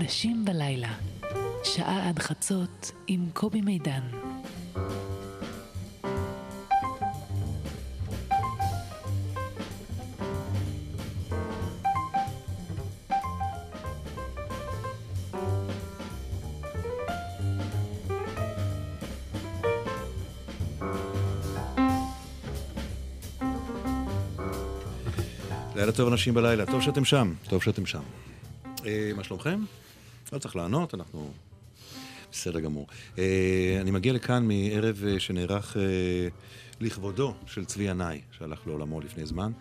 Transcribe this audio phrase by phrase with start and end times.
[0.00, 0.92] אנשים בלילה,
[1.64, 4.00] שעה עד חצות עם קובי מידן.
[25.76, 28.02] לילה טוב אנשים בלילה, טוב שאתם שם, טוב שאתם שם.
[28.86, 29.60] אה, מה שלומכם?
[30.32, 31.32] לא צריך לענות, אנחנו...
[32.32, 32.86] בסדר גמור.
[33.18, 36.28] אה, אני מגיע לכאן מערב אה, שנערך אה,
[36.80, 39.52] לכבודו של צבי ינאי, שהלך לעולמו לפני זמן.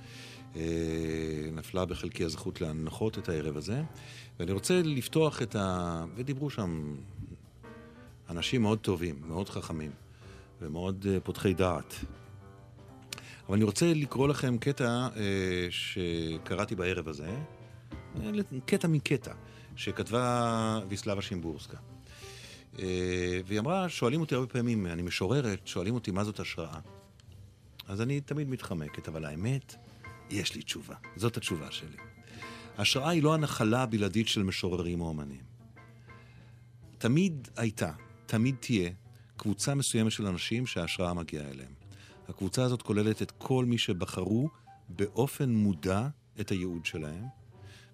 [1.54, 3.82] נפלה בחלקי הזכות להנחות את הערב הזה,
[4.40, 6.06] ואני רוצה לפתוח את ה...
[6.16, 6.96] ודיברו שם
[8.30, 9.92] אנשים מאוד טובים, מאוד חכמים,
[10.62, 11.94] ומאוד פותחי דעת.
[13.48, 15.08] אבל אני רוצה לקרוא לכם קטע
[15.70, 17.30] שקראתי בערב הזה,
[18.66, 19.34] קטע מקטע,
[19.78, 21.78] שכתבה ויסלבה שימבורסקה.
[22.80, 26.80] אה, והיא אמרה, שואלים אותי הרבה פעמים, אני משוררת, שואלים אותי מה זאת השראה.
[27.88, 29.76] אז אני תמיד מתחמקת, אבל האמת,
[30.30, 30.96] יש לי תשובה.
[31.16, 31.98] זאת התשובה שלי.
[32.78, 35.42] השראה היא לא הנחלה הבלעדית של משוררים או אמנים.
[36.98, 37.92] תמיד הייתה,
[38.26, 38.90] תמיד תהיה,
[39.38, 41.72] קבוצה מסוימת של אנשים שההשראה מגיעה אליהם.
[42.30, 44.50] הקבוצה הזאת כוללת את כל מי שבחרו
[44.90, 46.08] באופן מודע
[46.40, 47.24] את הייעוד שלהם,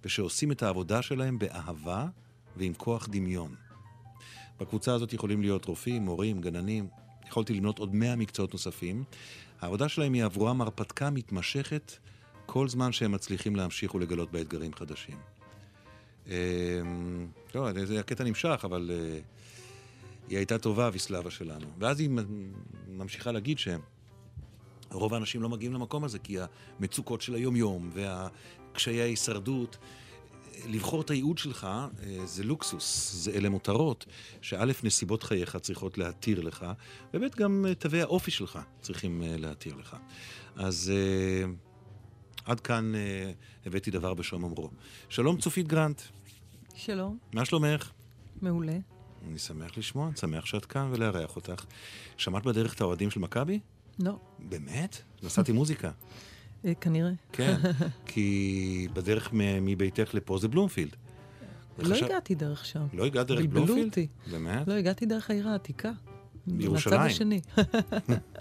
[0.06, 2.08] ושעושים את העבודה שלהם באהבה
[2.58, 3.56] ועם כוח דמיון.
[4.60, 6.88] בקבוצה הזאת יכולים להיות רופאים, מורים, גננים,
[7.28, 9.04] יכולתי למנות עוד מאה מקצועות נוספים.
[9.62, 11.94] העבודה שלהם היא עבורם הרפתקה מתמשכת
[12.45, 15.18] כל זמן שהם מצליחים להמשיך ולגלות בה אתגרים חדשים.
[16.30, 16.36] אה,
[17.56, 19.20] לא, הקטע נמשך, אבל אה,
[20.30, 21.67] היא הייתה טובה, ויסלבה שלנו.
[21.80, 22.10] ואז היא
[22.88, 23.82] ממשיכה להגיד שהם
[24.92, 26.38] רוב האנשים לא מגיעים למקום הזה, כי
[26.80, 27.90] המצוקות של היום-יום
[28.74, 29.78] והקשיי ההישרדות,
[30.68, 34.06] לבחור את הייעוד שלך אה, זה לוקסוס, זה אלה מותרות,
[34.42, 36.66] שא', נסיבות חייך צריכות להתיר לך,
[37.14, 39.95] וב', גם אה, תווי האופי שלך צריכים אה, להתיר לך.
[40.56, 40.92] אז
[42.45, 42.94] עד כאן
[43.66, 44.70] הבאתי דבר בשום אומרו.
[45.10, 46.02] שלום צופית גרנט.
[46.76, 47.17] שלום.
[47.33, 47.92] מה שלומך?
[48.42, 48.78] מעולה.
[49.28, 51.66] אני שמח לשמוע, אני שמח שאת כאן ולארח אותך.
[52.17, 53.60] שמעת בדרך את האוהדים של מכבי?
[54.00, 54.20] לא.
[54.39, 55.02] באמת?
[55.23, 55.92] נסעתי מוזיקה.
[56.66, 57.12] אה, כנראה.
[57.32, 57.56] כן,
[58.06, 60.96] כי בדרך מביתך לפה זה בלומפילד.
[61.80, 62.86] לא הגעתי דרך שם.
[62.94, 63.88] לא הגעת דרך בלבלו בלומפילד?
[63.88, 64.08] אותי.
[64.32, 64.68] באמת?
[64.68, 65.92] לא, הגעתי דרך העיר העתיקה.
[66.48, 67.00] בירושלים.
[67.00, 67.42] מהצד השני.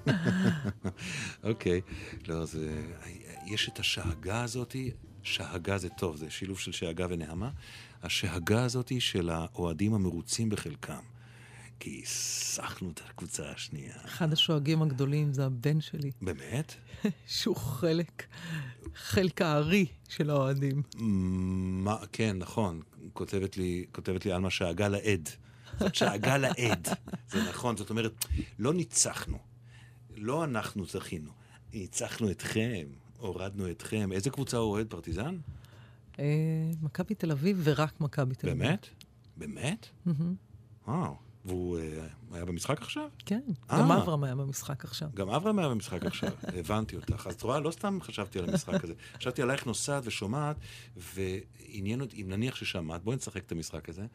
[1.51, 1.81] אוקיי.
[2.29, 2.83] לא, זה...
[3.47, 4.91] יש את השאגה הזאתי,
[5.23, 7.51] שאגה זה טוב, זה שילוב של שאגה ונעמה.
[8.03, 11.12] השאגה הזאתי של האוהדים המרוצים בחלקם.
[11.83, 13.95] כי הסחנו את הקבוצה השנייה.
[14.05, 16.75] אחד השואגים הגדולים זה הבן שלי, באמת?
[17.27, 18.27] שהוא חלק,
[18.95, 20.83] חלק הארי של האוהדים.
[21.85, 22.81] מה, כן, נכון.
[23.13, 25.29] כותבת לי, כותבת לי עלמה שאגה לעד.
[25.79, 26.89] זאת שאגה לעד.
[27.31, 28.25] זה נכון, זאת אומרת,
[28.59, 29.39] לא ניצחנו.
[30.17, 31.31] לא אנחנו זכינו.
[31.73, 32.87] ניצחנו אתכם,
[33.19, 34.13] הורדנו אתכם.
[34.13, 34.87] איזה קבוצה הוא אוהד?
[34.87, 35.37] פרטיזן?
[36.19, 36.25] אה,
[36.83, 38.63] מכבי תל אביב ורק מכבי תל אביב.
[38.63, 38.87] באמת?
[39.37, 39.87] באמת?
[40.87, 41.32] וואו.
[41.45, 43.09] והוא אה, היה במשחק עכשיו?
[43.27, 43.79] כן, אה.
[43.79, 45.09] גם אברהם היה במשחק עכשיו.
[45.15, 47.27] גם אברהם היה במשחק עכשיו, הבנתי אותך.
[47.27, 48.95] אז את רואה, לא סתם חשבתי על המשחק הזה.
[49.19, 50.57] חשבתי עלייך נוסעת ושומעת,
[50.97, 54.07] ועניין אותי, אם נניח ששמעת, בואי נשחק את המשחק הזה,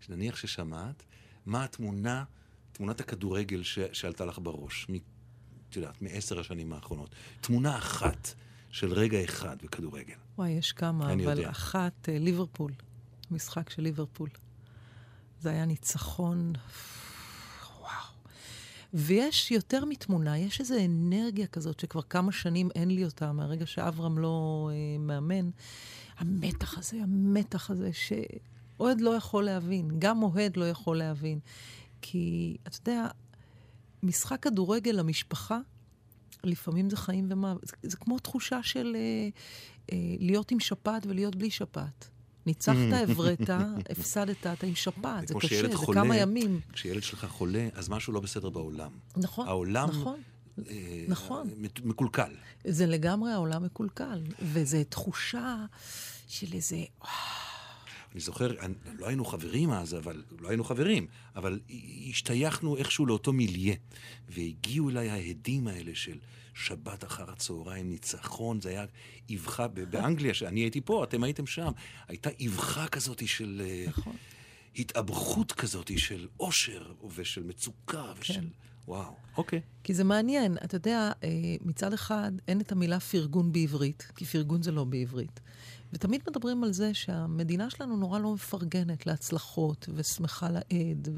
[0.00, 1.02] שנניח ששמעת,
[1.46, 2.24] מה התמונה,
[2.72, 4.86] תמונת הכדורגל ש, שעלתה לך בראש,
[5.70, 7.14] את יודעת, מעשר השנים האחרונות.
[7.40, 8.34] תמונה אחת
[8.70, 10.14] של רגע אחד בכדורגל.
[10.38, 11.50] וואי, יש כמה, אבל יודע.
[11.50, 12.72] אחת, אה, ליברפול.
[13.30, 14.28] משחק של ליברפול.
[15.40, 16.52] זה היה ניצחון.
[18.94, 24.18] ויש יותר מתמונה, יש איזו אנרגיה כזאת שכבר כמה שנים אין לי אותה, מהרגע שאברהם
[24.18, 25.50] לא אה, מאמן.
[26.18, 31.38] המתח הזה, המתח הזה, שאוהד לא יכול להבין, גם אוהד לא יכול להבין.
[32.02, 33.06] כי, אתה יודע,
[34.02, 35.58] משחק כדורגל למשפחה,
[36.44, 37.66] לפעמים זה חיים ומוות.
[37.66, 39.28] זה, זה כמו תחושה של אה,
[39.92, 42.10] אה, להיות עם שפעת ולהיות בלי שפעת.
[42.46, 42.76] ניצחת,
[43.08, 43.50] הבראת,
[43.90, 46.60] הפסדת, אתה עם שפעת, זה קשה, זה חולה, כמה ימים.
[46.72, 48.90] כשילד שלך חולה, אז משהו לא בסדר בעולם.
[49.16, 50.20] נכון, העולם נכון.
[50.68, 51.50] אה, נכון.
[51.84, 52.34] מקולקל.
[52.64, 55.64] זה לגמרי העולם מקולקל, וזו תחושה
[56.28, 56.84] של איזה...
[58.12, 58.50] אני זוכר,
[58.98, 61.06] לא היינו חברים אז, אבל לא היינו חברים,
[61.36, 61.60] אבל
[62.10, 63.74] השתייכנו איכשהו לאותו מיליה.
[64.28, 66.18] והגיעו אליי ההדים האלה של
[66.56, 68.84] שבת אחר הצהריים, ניצחון, זה היה
[69.34, 71.72] אבחה, ב- באנגליה, שאני הייתי פה, אתם הייתם שם,
[72.08, 73.62] הייתה אבחה כזאת של...
[73.64, 74.16] אה, נכון.
[74.78, 78.44] התאבכות כזאת של אושר ושל מצוקה ושל כן.
[78.88, 79.60] וואו, אוקיי.
[79.84, 80.56] כי זה מעניין.
[80.64, 81.28] אתה יודע, אה,
[81.64, 85.40] מצד אחד אין את המילה פרגון בעברית, כי פרגון זה לא בעברית.
[85.92, 91.08] ותמיד מדברים על זה שהמדינה שלנו נורא לא מפרגנת להצלחות, ושמחה לאיד,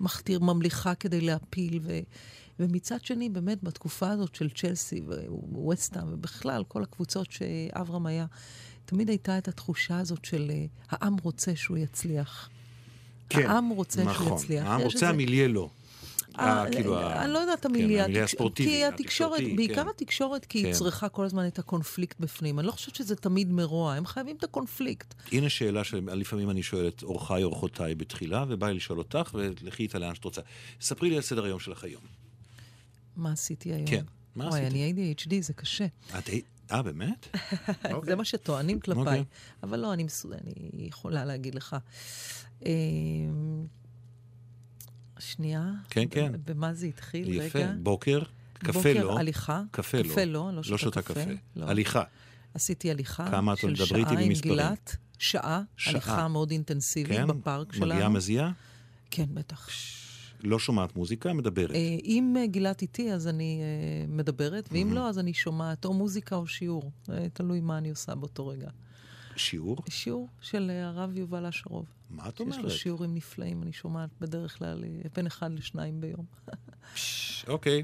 [0.00, 1.80] ומכתיר, ממליכה כדי להפיל.
[1.82, 1.98] ו...
[2.60, 8.26] ומצד שני, באמת, בתקופה הזאת של צ'לסי וווסטהאם, ובכלל, כל הקבוצות שאברהם היה,
[8.84, 12.48] תמיד הייתה את התחושה הזאת של אה, העם רוצה שהוא יצליח.
[13.28, 14.26] כן, העם רוצה נכון.
[14.26, 14.66] שהוא יצליח.
[14.66, 15.70] העם רוצה, המיליה לא.
[16.38, 18.24] אה, כאילו, אה, ה- אני לא יודעת כן, המיליה.
[18.24, 19.88] הספורטיבי, כי התקשורת, בעיקר כן.
[19.88, 20.72] התקשורת, כי היא כן.
[20.72, 22.58] צריכה כל הזמן את הקונפליקט בפנים.
[22.58, 25.14] אני לא חושבת שזה תמיד מרוע, הם חייבים את הקונפליקט.
[25.32, 29.98] הנה שאלה שלפעמים אני שואל את אורחיי אורחותיי בתחילה, ובא לי לשאול אותך, ולכי איתה
[29.98, 30.40] לאן שאת רוצה.
[30.80, 32.02] ספרי לי על סדר היום שלך היום.
[33.20, 33.86] מה עשיתי היום?
[33.86, 34.04] כן,
[34.36, 34.72] מה וואי, עשית?
[34.72, 35.86] אני ADHD, זה קשה.
[36.18, 36.44] את היית...
[36.72, 37.26] אה, באמת?
[37.92, 38.10] אוקיי.
[38.10, 39.02] זה מה שטוענים כלפיי.
[39.02, 39.24] אוקיי.
[39.62, 40.54] אבל לא, אני מסו- אני
[40.86, 41.76] יכולה להגיד לך.
[42.66, 42.70] אמ,
[45.18, 45.70] שנייה.
[45.90, 46.32] כן, כן.
[46.44, 47.32] במה זה התחיל?
[47.34, 47.58] יפה.
[47.58, 47.72] רגע.
[47.82, 48.22] בוקר,
[48.54, 49.18] קפה בוקר, לא.
[49.18, 49.62] הליכה.
[49.70, 50.02] קפה לא.
[50.02, 51.14] קפה לא, לא לא שותה קפה.
[51.14, 51.30] קפה.
[51.56, 51.66] לא.
[51.70, 52.02] הליכה.
[52.54, 54.32] עשיתי הליכה כמה את של שעה עם?
[54.32, 54.96] גילת.
[55.18, 55.92] שעה, שעה.
[55.92, 57.26] הליכה מאוד אינטנסיבית כן?
[57.26, 57.94] בפארק שלנו.
[57.94, 58.52] מגיעה מזיעה?
[59.10, 59.68] כן, בטח.
[60.42, 61.70] לא שומעת מוזיקה, מדברת.
[61.70, 65.92] אה, אם אה, גילת איתי, אז אני אה, מדברת, ואם לא, אז אני שומעת או
[65.92, 66.90] מוזיקה או שיעור.
[67.32, 68.70] תלוי מה אני עושה באותו רגע.
[69.36, 69.76] שיעור?
[69.88, 71.86] שיעור של אה, הרב יובל אשרוב.
[72.10, 72.34] מה את אומרת?
[72.34, 76.24] יש לו שיעורים נפלאים, אני שומעת בדרך כלל אה, בין אחד לשניים ביום.
[77.48, 77.82] אוקיי,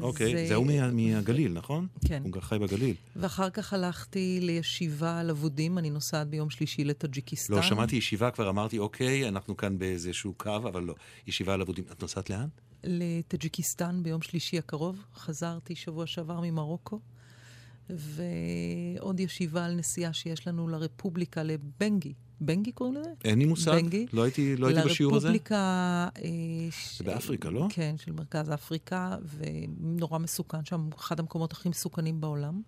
[0.00, 0.34] אוקיי.
[0.36, 1.86] אה, זה הוא מה- מהגליל, נכון?
[2.08, 2.22] כן.
[2.24, 2.94] הוא חי בגליל.
[3.16, 7.54] ואחר כך הלכתי לישיבה על אבודים, אני נוסעת ביום שלישי לטאג'יקיסטן.
[7.54, 10.94] לא, שמעתי ישיבה, כבר אמרתי, אוקיי, אנחנו כאן באיזשהו קו, אבל לא.
[11.26, 11.84] ישיבה על אבודים.
[11.92, 12.48] את נוסעת לאן?
[12.84, 15.04] לטאג'יקיסטן ביום שלישי הקרוב.
[15.14, 17.00] חזרתי שבוע שעבר ממרוקו.
[17.90, 22.12] ועוד ישיבה על נסיעה שיש לנו לרפובליקה, לבנגי.
[22.40, 23.10] בנגי קוראים לזה?
[23.24, 23.72] אין לי מושג.
[23.72, 24.06] בנגי?
[24.12, 25.26] לא הייתי לא הייתי בשיעור הזה.
[25.28, 25.56] לרפובליקה...
[26.24, 26.30] אה,
[26.70, 27.66] ש- באפריקה, לא?
[27.70, 32.62] כן, של מרכז אפריקה, ונורא מסוכן שם, אחד המקומות הכי מסוכנים בעולם.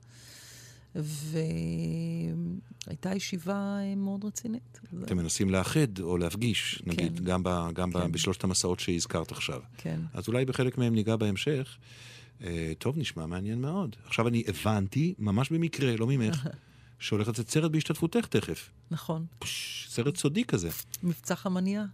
[2.87, 4.81] והייתה ישיבה אה, מאוד רצינית.
[5.05, 7.25] אתם מנסים לאחד או להפגיש, נגיד, כן.
[7.25, 8.13] גם, ב, גם כן.
[8.13, 9.61] בשלושת המסעות שהזכרת עכשיו.
[9.77, 10.01] כן.
[10.15, 11.77] אז אולי בחלק מהם ניגע בהמשך.
[12.45, 13.97] אה, טוב, נשמע מעניין מאוד.
[14.07, 16.47] עכשיו אני הבנתי, ממש במקרה, לא ממך,
[16.99, 18.71] שהולך לצאת סרט בהשתתפותך תכף.
[18.91, 19.27] נכון.
[19.39, 20.69] פש, סרט סודי כזה.
[21.03, 21.85] מבצע חמניה.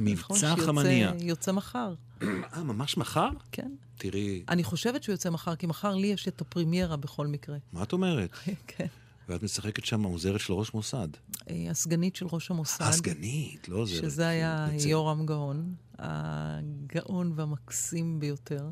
[0.00, 1.12] מבצע נכון, שיוצא- חמניה.
[1.20, 3.28] יוצא מחר, אה, ממש מחר?
[3.52, 3.70] כן.
[3.98, 7.56] תראי, אני חושבת שהוא יוצא מחר, כי מחר לי יש את הפרימיירה בכל מקרה.
[7.72, 8.30] מה את אומרת?
[8.66, 8.86] כן.
[9.28, 11.08] ואת משחקת שם עוזרת של ראש מוסד.
[11.50, 12.84] אה, הסגנית של ראש המוסד.
[12.84, 14.02] הסגנית, לא עוזרת.
[14.02, 14.88] שזה היה בצל.
[14.88, 18.68] יורם גאון, הגאון והמקסים ביותר.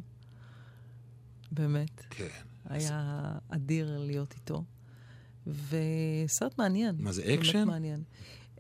[1.53, 2.03] באמת.
[2.11, 2.29] כן.
[2.65, 4.65] היה אדיר להיות איתו.
[5.47, 6.97] וסרט מעניין.
[6.99, 7.65] מה זה, באמת אקשן?
[7.65, 8.03] מעניין.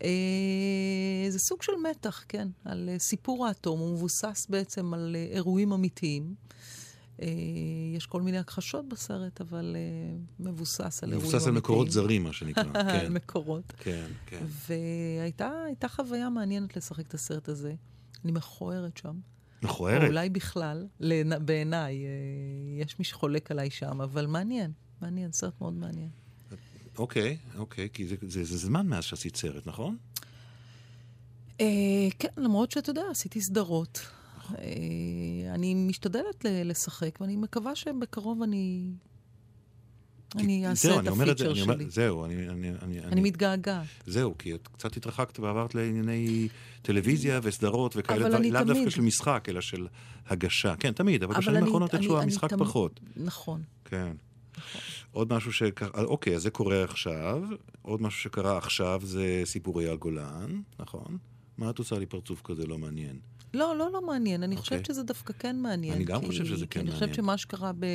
[0.03, 3.81] אה, זה סוג של מתח, כן, על אה, סיפור האטום.
[3.81, 6.35] הוא מבוסס בעצם על אה, אירועים אמיתיים.
[7.23, 7.29] אה,
[7.97, 11.19] יש כל מיני הכחשות בסרט, אבל אה, מבוסס על אירועים אמיתיים.
[11.19, 12.65] מבוסס על מקורות זרים, מה שנקרא.
[12.93, 13.73] כן, מקורות.
[13.79, 14.45] כן, כן.
[14.69, 17.75] והייתה הייתה חוויה מעניינת לשחק את הסרט הזה.
[18.25, 19.19] אני מכוערת שם.
[19.69, 20.09] או מכוערת.
[20.09, 20.87] אולי בכלל,
[21.45, 22.11] בעיניי, אה,
[22.83, 24.71] יש מי שחולק עליי שם, אבל מעניין,
[25.03, 26.09] מעניין, סרט מאוד מעניין.
[26.99, 29.97] אוקיי, אוקיי, כי זה- זה זה זמן מאז שעשית סרט, נכון?
[31.61, 31.67] אה,
[32.19, 34.01] כן, למרות שאתה יודע, עשיתי סדרות.
[34.59, 34.65] אה,
[35.55, 38.91] אני משתדלת לשחק, ואני מקווה שבקרוב אני...
[40.39, 41.91] אני אעשה את הפיצ'ר שלי.
[41.91, 42.49] זהו, אני...
[43.13, 43.87] אני- מתגעגעת.
[44.07, 46.49] זהו, כי את קצת התרחקת ועברת לענייני
[46.83, 49.87] טלוויזיה וסדרות וכאלה אבל דברים, אני לאו דווקא תמיד- של משחק, אלא של
[50.29, 50.75] הגשה.
[50.77, 53.01] כן, תמיד, אבל בשנים האחרונות איכשהו המשחק תמיד- פחות.
[53.17, 53.63] נכון.
[53.85, 54.13] כן.
[55.13, 57.43] עוד משהו שקרה, אוקיי, אז זה קורה עכשיו.
[57.83, 61.19] עוד משהו שקרה עכשיו זה סיפורי הגולן, נכון?
[61.59, 63.17] מה את עושה לי פרצוף כזה לא מעניין?
[63.57, 64.43] לא, לא, לא מעניין.
[64.43, 64.63] אני אוקיי.
[64.63, 65.95] חושבת שזה דווקא כן מעניין.
[65.95, 67.05] אני גם כי- חושב שזה כן אני מעניין.
[67.09, 67.87] חושבת שמה שקרה ב-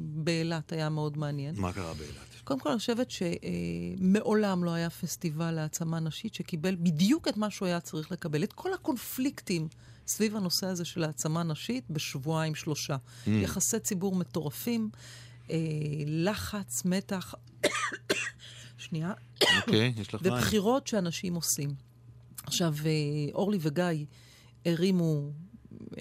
[0.00, 1.54] באילת היה מאוד מעניין.
[1.58, 2.16] מה קרה באילת?
[2.44, 7.66] קודם כל, אני חושבת שמעולם לא היה פסטיבל להעצמה נשית שקיבל בדיוק את מה שהוא
[7.68, 8.44] היה צריך לקבל.
[8.44, 9.68] את כל הקונפליקטים
[10.06, 12.96] סביב הנושא הזה של העצמה נשית בשבועיים, שלושה.
[12.96, 13.30] Mm.
[13.30, 14.90] יחסי ציבור מטורפים,
[15.50, 15.56] אה,
[16.06, 17.34] לחץ, מתח.
[18.78, 19.12] שנייה.
[19.60, 20.32] אוקיי, יש לך מים.
[20.32, 21.70] ובחירות שאנשים עושים.
[22.42, 22.90] עכשיו, אה,
[23.34, 24.04] אורלי וגיא
[24.66, 25.30] הרימו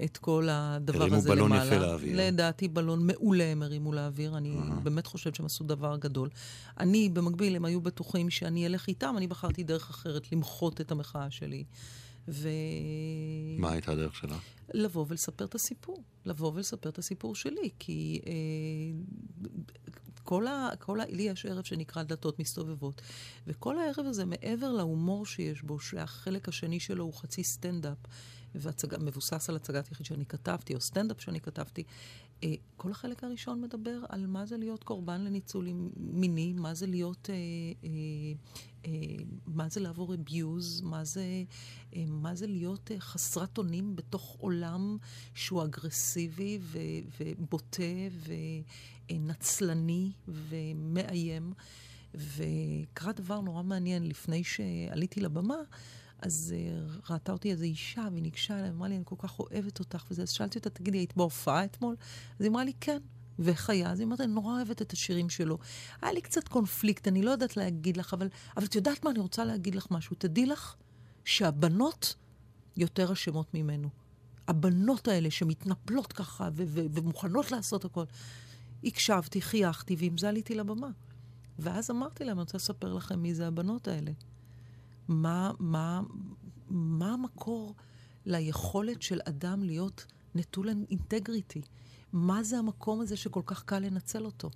[0.03, 1.75] את כל הדבר הרימו הזה בלון למעלה.
[1.75, 2.27] יפה לאוויר.
[2.27, 6.29] לדעתי בלון מעולה הם הרימו לאוויר, אני באמת חושבת שהם עשו דבר גדול.
[6.79, 11.31] אני, במקביל, הם היו בטוחים שאני אלך איתם, אני בחרתי דרך אחרת למחות את המחאה
[11.31, 11.63] שלי.
[12.27, 12.49] ו...
[13.57, 14.37] מה הייתה הדרך שלה?
[14.73, 16.03] לבוא ולספר את הסיפור.
[16.25, 18.31] לבוא ולספר את הסיפור שלי, כי אה,
[20.23, 20.69] כל ה...
[20.79, 21.03] כל ה...
[21.05, 23.01] לי יש ערב שנקרא דלתות מסתובבות,
[23.47, 27.97] וכל הערב הזה, מעבר להומור שיש בו, שהחלק השני שלו הוא חצי סטנדאפ,
[28.55, 31.83] ומבוסס על הצגת יחיד שאני כתבתי, או סטנדאפ שאני כתבתי,
[32.43, 37.29] אה, כל החלק הראשון מדבר על מה זה להיות קורבן לניצול מיני, מה זה להיות,
[37.29, 37.35] אה,
[37.83, 37.89] אה,
[38.85, 41.43] אה, מה זה לעבור אביוז, מה זה,
[41.95, 44.97] אה, מה זה להיות אה, חסרת אונים בתוך עולם
[45.33, 46.79] שהוא אגרסיבי ו,
[47.19, 47.83] ובוטה
[49.09, 51.53] ונצלני ומאיים.
[52.17, 55.55] וקרה דבר נורא מעניין, לפני שעליתי לבמה,
[56.25, 59.79] אז uh, ראתה אותי איזו אישה, והיא ניגשה אליי, אמרה לי, אני כל כך אוהבת
[59.79, 60.21] אותך וזה.
[60.21, 61.95] אז שאלתי אותה, תגידי, היית בהופעה אתמול?
[62.39, 62.99] אז היא אמרה לי, כן.
[63.67, 63.91] היה?
[63.91, 65.57] אז היא אמרת, אני נורא אוהבת את השירים שלו.
[66.01, 68.27] היה לי קצת קונפליקט, אני לא יודעת להגיד לך, אבל,
[68.57, 69.11] אבל את יודעת מה?
[69.11, 70.15] אני רוצה להגיד לך משהו.
[70.19, 70.75] תדעי לך
[71.25, 72.15] שהבנות
[72.77, 73.89] יותר אשמות ממנו.
[74.47, 78.03] הבנות האלה שמתנפלות ככה ו- ו- ומוכנות לעשות הכל.
[78.83, 80.89] הקשבתי, חייכתי, ועם זה עליתי לבמה.
[81.59, 84.11] ואז אמרתי להם, אני רוצה לספר לכם מי זה הבנות האלה.
[85.07, 86.01] מה, מה,
[86.69, 87.75] מה המקור
[88.25, 91.61] ליכולת של אדם להיות נטול אינטגריטי?
[92.13, 94.49] מה זה המקום הזה שכל כך קל לנצל אותו?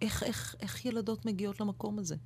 [0.00, 2.16] איך, איך, איך ילדות מגיעות למקום הזה?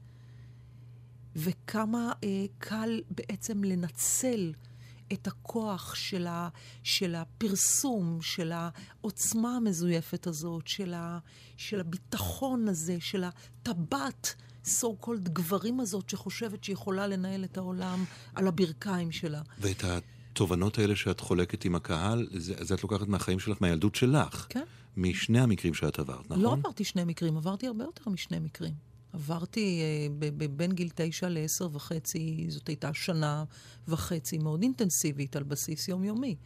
[1.37, 4.53] וכמה אה, קל בעצם לנצל
[5.13, 6.49] את הכוח של, ה,
[6.83, 11.19] של הפרסום, של העוצמה המזויפת הזאת, של, ה,
[11.57, 14.35] של הביטחון הזה, של הטבעת
[14.67, 18.05] so called גברים הזאת שחושבת שהיא יכולה לנהל את העולם
[18.35, 19.43] על הברכיים שלה.
[19.59, 24.47] ואת התובנות האלה שאת חולקת עם הקהל, זה, זה את לוקחת מהחיים שלך, מהילדות שלך.
[24.49, 24.65] כן.
[24.97, 26.41] משני המקרים שאת עברת, נכון?
[26.41, 28.75] לא עברתי שני מקרים, עברתי הרבה יותר משני מקרים.
[29.13, 33.45] עברתי אה, בין גיל תשע לעשר וחצי, זאת הייתה שנה
[33.89, 36.37] וחצי מאוד אינטנסיבית על בסיס יומיומי.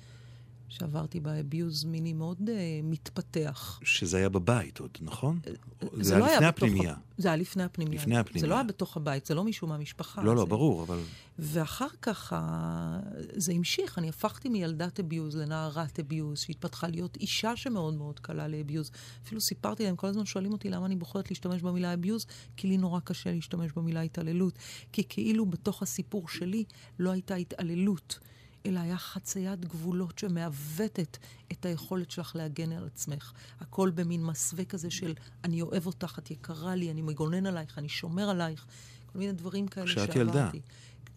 [0.70, 2.50] שעברתי בה אביוז מיני מאוד uh,
[2.82, 3.80] מתפתח.
[3.84, 5.40] שזה היה בבית עוד, נכון?
[5.44, 5.52] זה,
[5.96, 6.94] זה זה לא היה לפני הפנימייה.
[7.18, 8.02] זה היה לפני הפנימייה.
[8.02, 8.40] לפני הפנימייה.
[8.40, 10.22] זה לא היה בתוך הבית, זה לא מישהו מהמשפחה.
[10.22, 10.46] לא, לא, זה...
[10.46, 10.98] ברור, אבל...
[11.38, 13.00] ואחר כך ה...
[13.36, 18.90] זה המשיך, אני הפכתי מילדת אביוז לנערת אביוז, שהתפתחה להיות אישה שמאוד מאוד קלה לאביוז.
[19.24, 22.76] אפילו סיפרתי להם, כל הזמן שואלים אותי למה אני בוחרת להשתמש במילה אביוז, כי לי
[22.76, 24.58] נורא קשה להשתמש במילה התעללות.
[24.92, 26.64] כי כאילו בתוך הסיפור שלי
[26.98, 28.18] לא הייתה התעללות.
[28.66, 31.18] אלא היה חציית גבולות שמעוותת
[31.52, 33.32] את היכולת שלך להגן על עצמך.
[33.60, 35.14] הכל במין מסווה כזה של
[35.44, 38.66] אני אוהב אותך, את יקרה לי, אני מגונן עלייך, אני שומר עלייך.
[39.12, 40.12] כל מיני דברים כאלה שעברתי.
[40.12, 40.50] כשאת ילדה.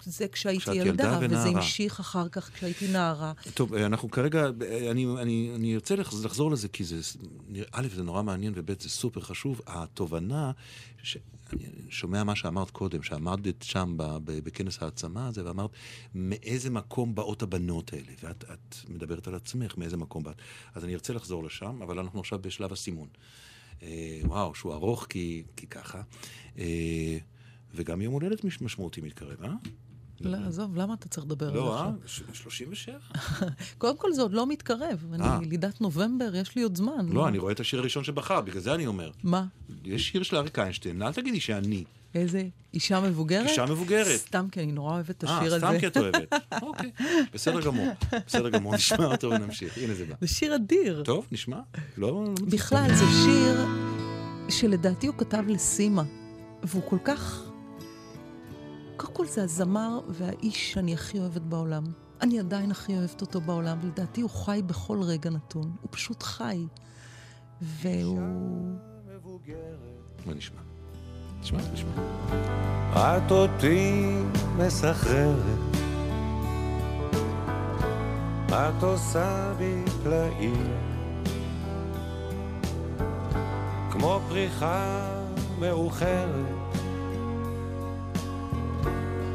[0.06, 0.88] זה כשהייתי ילדה,
[1.22, 1.50] ילדה וזה.
[1.50, 3.34] המשיך אחר כך כשהייתי נערה.
[3.54, 4.48] טוב, אנחנו כרגע,
[4.92, 7.00] אני, אני, אני ארצה לחז- לחזור לזה, כי זה,
[7.72, 9.62] א', זה נורא מעניין, וב', זה סופר חשוב.
[9.68, 10.52] התובנה,
[11.04, 11.18] ש...
[11.54, 15.70] אני שומע מה שאמרת קודם, שעמדת שם ב- ב- בכנס העצמה הזה, ואמרת,
[16.16, 18.12] מאיזה מקום באות הבנות האלה?
[18.24, 20.36] ואת את מדברת על עצמך, מאיזה מקום באת.
[20.76, 23.08] אז אני ארצה לחזור לשם, אבל אנחנו עכשיו בשלב הסימון.
[23.84, 26.02] אה, וואו, שהוא ארוך כי, כי ככה.
[26.58, 27.18] אה,
[27.76, 29.54] וגם יום הולדת מש- משמעותי מתקרב, אה?
[30.22, 31.92] לא, עזוב, למה אתה צריך לדבר על זה לא, אה?
[32.04, 32.26] עכשיו?
[32.34, 32.96] ש- 37?
[33.78, 35.06] קודם כל זה עוד לא מתקרב.
[35.22, 35.36] אה.
[35.38, 37.06] אני לידת נובמבר, יש לי עוד זמן.
[37.10, 39.12] לא, אני רואה את השיר הראשון שבחר, בגלל זה אני אומר.
[39.24, 39.46] מה?
[39.86, 41.84] יש שיר של אריק איינשטיין, אל תגידי שאני.
[42.16, 42.44] איזה
[42.74, 43.50] אישה מבוגרת?
[43.50, 44.20] אישה מבוגרת.
[44.20, 45.68] סתם כי אני נורא אוהבת את אה, השיר הזה.
[45.68, 46.34] סתם כי את אוהבת.
[46.62, 46.92] אוקיי,
[47.34, 47.88] בסדר גמור.
[48.28, 49.78] בסדר גמור, נשמע אותו ונמשיך.
[49.78, 50.16] הנה זה בא.
[50.22, 51.04] זה שיר אדיר.
[51.06, 51.60] טוב, נשמע.
[51.98, 52.08] לא...
[52.08, 52.34] לא.
[52.50, 53.66] בכלל, זה שיר
[54.50, 56.04] שלדעתי הוא כתב לסימה,
[56.64, 57.44] והוא כל כך...
[59.04, 61.84] קודם כל זה הזמר והאיש שאני הכי אוהבת בעולם.
[62.22, 65.76] אני עדיין הכי אוהבת אותו בעולם, ולדעתי הוא חי בכל רגע נתון.
[65.82, 66.66] הוא פשוט חי.
[67.62, 68.20] והוא...
[70.26, 70.62] מה נשמע?
[71.40, 71.92] נשמע, נשמע.
[72.94, 74.16] את אותי
[74.58, 75.60] מסחררת,
[78.48, 80.74] את עושה בי פלאים,
[83.92, 85.10] כמו פריחה
[85.60, 86.63] מאוחרת,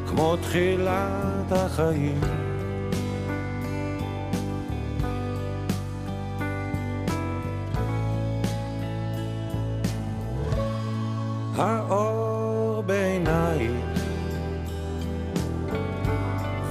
[0.08, 2.20] כמו תחילת החיים.
[11.56, 13.72] האור בעינייך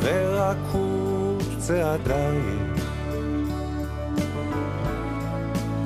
[0.02, 2.84] ורקות צעדייך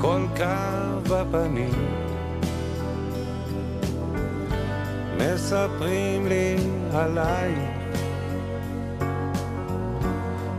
[0.02, 2.01] כל קו בפנים
[5.22, 6.56] מספרים לי
[6.94, 7.82] עלייך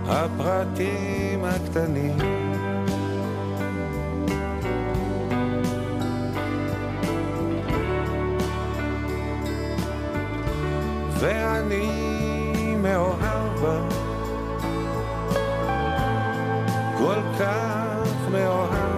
[0.07, 2.19] הפרטים הקטנים.
[11.21, 13.89] ואני מאוהב בה.
[16.99, 18.92] כל כך מאוהב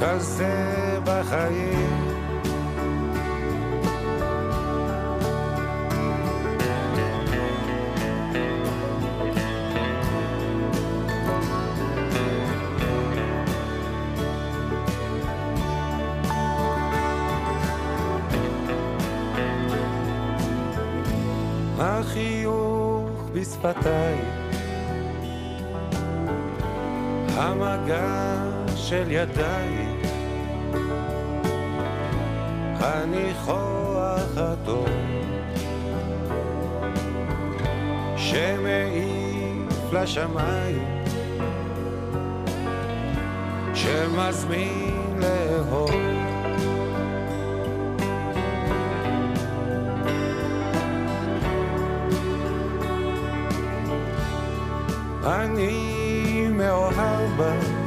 [0.00, 2.10] כזה בחיים.
[21.78, 24.18] החיוך בשפתיי,
[27.36, 29.79] המגע של ידיי
[32.80, 34.88] הניחוח הטוב
[38.16, 41.04] שמעיף לשמיים,
[43.74, 45.90] שמזמין לאהוב.
[55.26, 57.79] אני מאוהב בך,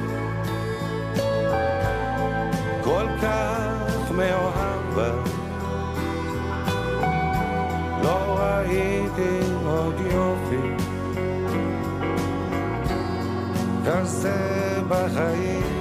[8.36, 10.84] ראיתי עוד יופי
[13.86, 15.73] כזה בחיים.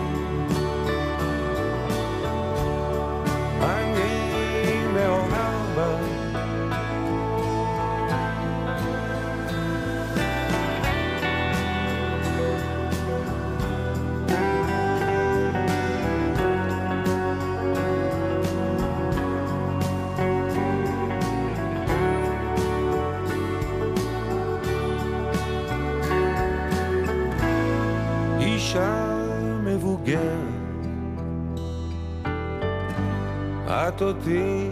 [33.97, 34.69] את אותי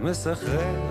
[0.00, 0.90] מסחררת.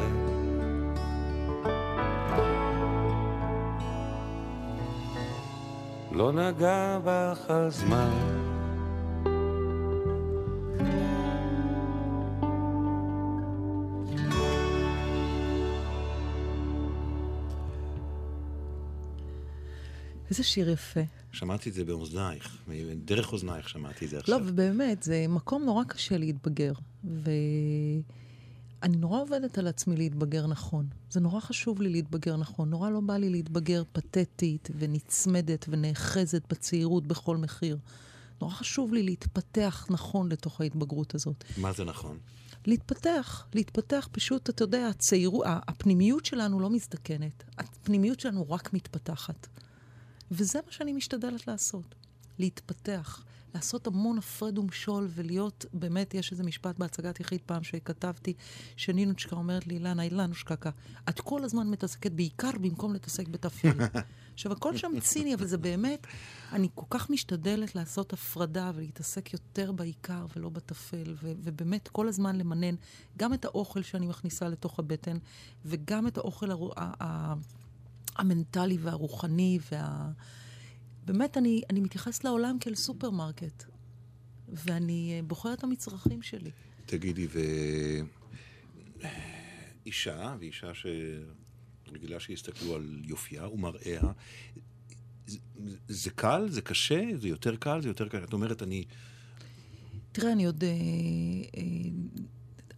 [6.11, 8.48] לא נגע בך הזמן.
[20.29, 20.99] איזה שיר יפה.
[21.31, 22.57] שמעתי את זה באוזנייך,
[23.05, 24.41] דרך אוזנייך שמעתי את זה לא, עכשיו.
[24.45, 26.73] ובאמת, זה מקום נורא קשה להתבגר.
[27.03, 30.87] ואני נורא עובדת על עצמי להתבגר נכון.
[31.09, 32.69] זה נורא חשוב לי להתבגר נכון.
[32.69, 37.77] נורא לא בא לי להתבגר פתטית ונצמדת ונאחזת בצעירות בכל מחיר.
[38.41, 41.43] נורא חשוב לי להתפתח נכון לתוך ההתבגרות הזאת.
[41.57, 42.17] מה זה נכון?
[42.65, 47.43] להתפתח, להתפתח פשוט, אתה יודע, הצעירות, הפנימיות שלנו לא מזדקנת.
[47.57, 49.47] הפנימיות שלנו רק מתפתחת.
[50.31, 51.95] וזה מה שאני משתדלת לעשות.
[52.39, 53.23] להתפתח,
[53.55, 58.33] לעשות המון הפרד ומשול ולהיות, באמת, יש איזה משפט בהצגת יחיד פעם שכתבתי,
[58.75, 60.69] שנינוצ'קה אומרת לי, אילנה, אילנושקקה,
[61.09, 63.75] את כל הזמן מתעסקת בעיקר במקום להתעסק בתפקיד.
[64.33, 66.07] עכשיו, הכל שם ציני, אבל זה באמת,
[66.51, 72.35] אני כל כך משתדלת לעשות הפרדה ולהתעסק יותר בעיקר ולא בטפל, ו- ובאמת כל הזמן
[72.35, 72.75] למנן
[73.17, 75.17] גם את האוכל שאני מכניסה לתוך הבטן,
[75.65, 77.33] וגם את האוכל הרו- ה- ה-
[78.19, 80.11] המנטלי והרוחני, וה...
[81.05, 83.63] באמת, אני, אני מתייחסת לעולם כאל סופרמרקט,
[84.47, 86.51] ואני אה, בוחרת את המצרכים שלי.
[86.85, 87.27] תגידי,
[89.85, 94.01] ואישה, ואישה שרגילה שיסתכלו על יופייה ומראיה,
[95.27, 95.37] זה,
[95.87, 96.49] זה קל?
[96.49, 97.05] זה קשה?
[97.15, 97.81] זה יותר קל?
[97.81, 98.23] זה יותר קל?
[98.23, 98.85] את אומרת, אני...
[100.11, 100.63] תראה, אני עוד...
[100.63, 100.69] אה,
[101.57, 101.63] אה,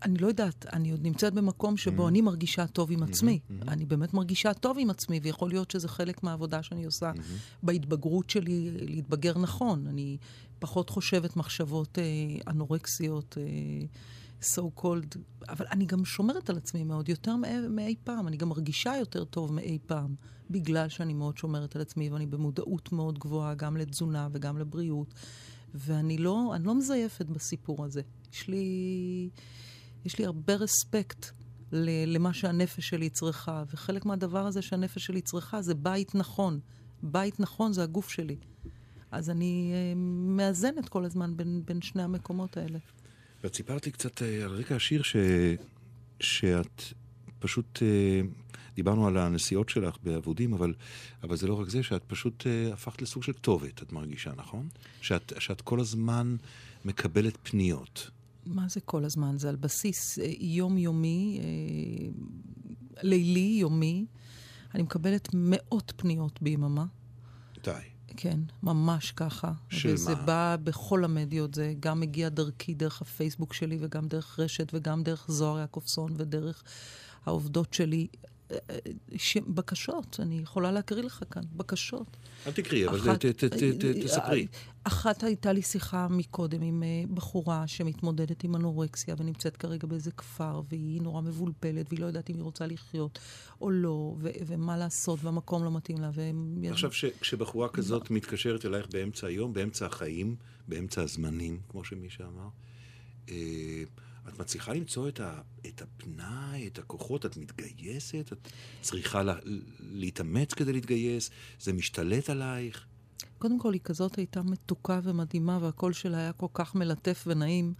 [0.04, 2.10] אני לא יודעת, אני עוד נמצאת במקום שבו mm-hmm.
[2.10, 3.40] אני מרגישה טוב עם עצמי.
[3.40, 3.68] Mm-hmm.
[3.68, 7.64] אני באמת מרגישה טוב עם עצמי, ויכול להיות שזה חלק מהעבודה שאני עושה mm-hmm.
[7.64, 9.88] בהתבגרות שלי, להתבגר נכון.
[9.88, 10.18] אני
[10.60, 12.04] פחות חושבת מחשבות אה,
[12.52, 13.44] אנורקסיות, אה,
[14.42, 15.18] so called,
[15.50, 18.28] אבל אני גם שומרת על עצמי מאוד, יותר מאי, מאי פעם.
[18.28, 20.16] אני גם מרגישה יותר טוב מאי פעם,
[20.50, 25.14] בגלל שאני מאוד שומרת על עצמי, ואני במודעות מאוד גבוהה, גם לתזונה וגם לבריאות.
[25.74, 28.02] ואני לא, לא מזייפת בסיפור הזה.
[28.34, 29.30] יש לי...
[30.06, 31.26] יש לי הרבה רספקט
[31.72, 36.60] למה שהנפש שלי צריכה, וחלק מהדבר הזה שהנפש שלי צריכה זה בית נכון.
[37.04, 38.36] בית נכון זה הגוף שלי.
[39.12, 39.98] אז אני uh,
[40.38, 42.80] מאזנת כל הזמן בין, בין שני המקומות האלה.
[43.44, 45.16] ואת סיפרת לי קצת uh, על רקע השיר ש...
[46.20, 46.82] שאת
[47.40, 50.74] פשוט, uh, דיברנו על הנסיעות שלך באבודים, אבל,
[51.24, 54.68] אבל זה לא רק זה, שאת פשוט uh, הפכת לסוג של כתובת, את מרגישה, נכון?
[55.02, 56.36] שאת, שאת כל הזמן
[56.86, 58.10] מקבלת פניות.
[58.46, 59.38] מה זה כל הזמן?
[59.38, 62.10] זה על בסיס אה, יומיומי, אה,
[63.04, 64.06] לילי, יומי.
[64.76, 66.86] אני מקבלת מאות פניות ביממה.
[67.64, 67.72] די.
[68.18, 69.52] כן, ממש ככה.
[69.70, 70.22] של וזה מה?
[70.22, 75.26] בא בכל המדיות, זה גם מגיע דרכי, דרך הפייסבוק שלי, וגם דרך רשת, וגם דרך
[75.28, 76.64] זוהר יעקובסון, ודרך
[77.26, 78.08] העובדות שלי.
[79.16, 79.38] ש...
[79.38, 82.18] בקשות, אני יכולה להקריא לך כאן, בקשות.
[82.48, 84.48] אל תקראי, אבל אחת- ת- ת- ת- ת- תספרי.
[84.84, 90.62] אחת הייתה לי שיחה מקודם עם אה, בחורה שמתמודדת עם אנורקסיה ונמצאת כרגע באיזה כפר,
[90.70, 93.20] והיא נורא מבולבלת, והיא לא יודעת אם היא רוצה לחיות
[93.62, 96.10] או לא, ו- ומה לעשות, והמקום לא מתאים לה.
[96.14, 100.36] והם- עכשיו, ש- כשבחורה כזאת מתקשרת אלייך באמצע היום, באמצע החיים,
[100.68, 102.48] באמצע הזמנים, כמו שמישהו אמר,
[103.30, 103.84] אה,
[104.28, 108.48] את מצליחה למצוא את, ה, את הפנאי, את הכוחות, את מתגייסת, את
[108.82, 109.36] צריכה לה,
[109.80, 111.30] להתאמץ כדי להתגייס,
[111.60, 112.86] זה משתלט עלייך.
[113.38, 117.74] קודם כל, היא כזאת הייתה מתוקה ומדהימה, והקול שלה היה כל כך מלטף ונעים,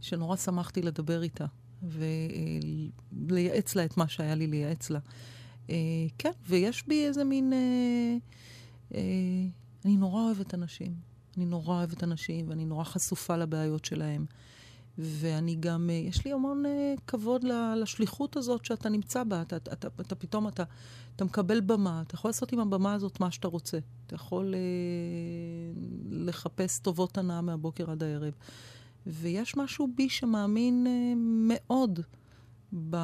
[0.00, 1.46] שנורא שמחתי לדבר איתה,
[1.82, 4.98] ולייעץ לה את מה שהיה לי לייעץ לה.
[5.70, 5.76] אה,
[6.18, 7.52] כן, ויש בי איזה מין...
[7.52, 8.16] אה,
[8.94, 9.00] אה,
[9.84, 10.94] אני נורא אוהבת אנשים.
[11.36, 14.26] אני נורא אוהבת אנשים, ואני נורא חשופה לבעיות שלהם.
[14.98, 16.62] ואני גם, יש לי המון
[17.06, 17.44] כבוד
[17.76, 19.42] לשליחות הזאת שאתה נמצא בה.
[19.42, 20.62] אתה, אתה, אתה, אתה פתאום, אתה,
[21.16, 23.78] אתה מקבל במה, אתה יכול לעשות עם הבמה הזאת מה שאתה רוצה.
[24.06, 24.60] אתה יכול אה,
[26.10, 28.32] לחפש טובות הנאה מהבוקר עד הערב.
[29.06, 32.00] ויש משהו בי שמאמין אה, מאוד
[32.90, 32.96] ב...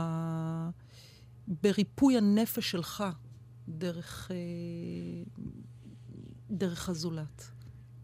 [1.48, 3.04] בריפוי הנפש שלך
[3.68, 4.36] דרך, אה,
[6.50, 7.50] דרך הזולת,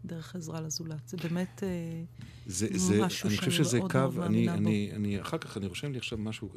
[0.05, 1.07] דרך עזרה לזולת.
[1.07, 2.03] זה באמת אה,
[2.45, 5.97] זה, זה, משהו אני חושב שזה קו, אני, אני, אני, אחר כך, אני רושם לי
[5.97, 6.49] עכשיו משהו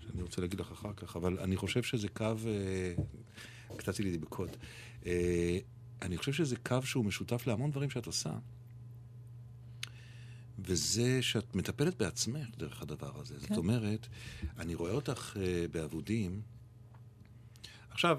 [0.00, 2.94] שאני רוצה להגיד לך אחר כך, אבל אני חושב שזה קו, אה,
[3.76, 4.50] קטעתי לי בקוד.
[5.06, 5.58] אה,
[6.02, 8.30] אני חושב שזה קו שהוא משותף להמון דברים שאת עושה.
[10.58, 13.34] וזה שאת מטפלת בעצמך דרך הדבר הזה.
[13.34, 13.40] כן.
[13.40, 14.06] זאת אומרת,
[14.58, 15.38] אני רואה אותך uh,
[15.72, 16.40] באבודים.
[17.90, 18.18] עכשיו,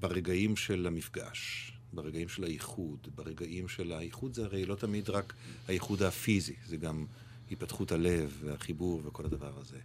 [0.00, 5.34] ברגעים של המפגש, ברגעים של האיחוד, ברגעים של האיחוד זה הרי לא תמיד רק
[5.68, 7.06] האיחוד הפיזי, זה גם
[7.50, 9.78] התפתחות הלב והחיבור וכל הדבר הזה.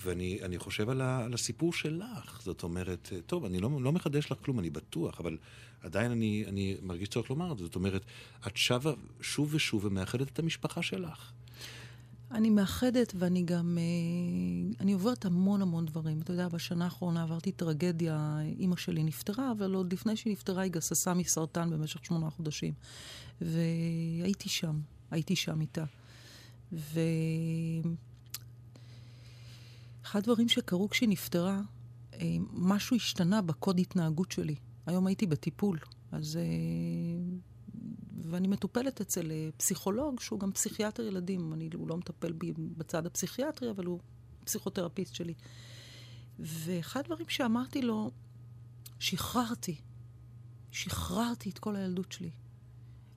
[0.00, 4.38] ואני חושב על, ה, על הסיפור שלך, זאת אומרת, טוב, אני לא, לא מחדש לך
[4.44, 5.38] כלום, אני בטוח, אבל
[5.80, 7.64] עדיין אני, אני מרגיש צורך לומר את זה.
[7.64, 8.04] זאת אומרת,
[8.46, 11.32] את שבה שוב ושוב ומאחדת את המשפחה שלך.
[12.30, 13.78] אני מאחדת ואני גם...
[13.78, 16.20] אה, אני עוברת המון המון דברים.
[16.20, 20.72] אתה יודע, בשנה האחרונה עברתי טרגדיה, אימא שלי נפטרה, אבל עוד לפני שהיא נפטרה היא
[20.72, 22.74] גססה מסרטן במשך שמונה חודשים.
[23.40, 25.84] והייתי שם, הייתי שם איתה.
[26.72, 27.00] ו...
[30.02, 31.60] אחד הדברים שקרו כשהיא נפטרה,
[32.14, 34.54] אה, משהו השתנה בקוד התנהגות שלי.
[34.86, 35.78] היום הייתי בטיפול,
[36.12, 36.38] אז...
[38.22, 41.52] ואני מטופלת אצל אה, פסיכולוג שהוא גם פסיכיאטר ילדים.
[41.52, 44.00] אני, הוא לא מטפל בי בצד הפסיכיאטרי, אבל הוא
[44.44, 45.34] פסיכותרפיסט שלי.
[46.38, 48.10] ואחד הדברים שאמרתי לו,
[48.98, 49.76] שחררתי.
[50.70, 52.30] שחררתי את כל הילדות שלי.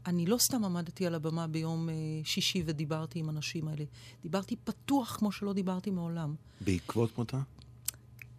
[0.05, 3.83] אני לא סתם עמדתי על הבמה ביום אה, שישי ודיברתי עם הנשים האלה.
[4.21, 6.35] דיברתי פתוח כמו שלא דיברתי מעולם.
[6.61, 7.41] בעקבות מותה?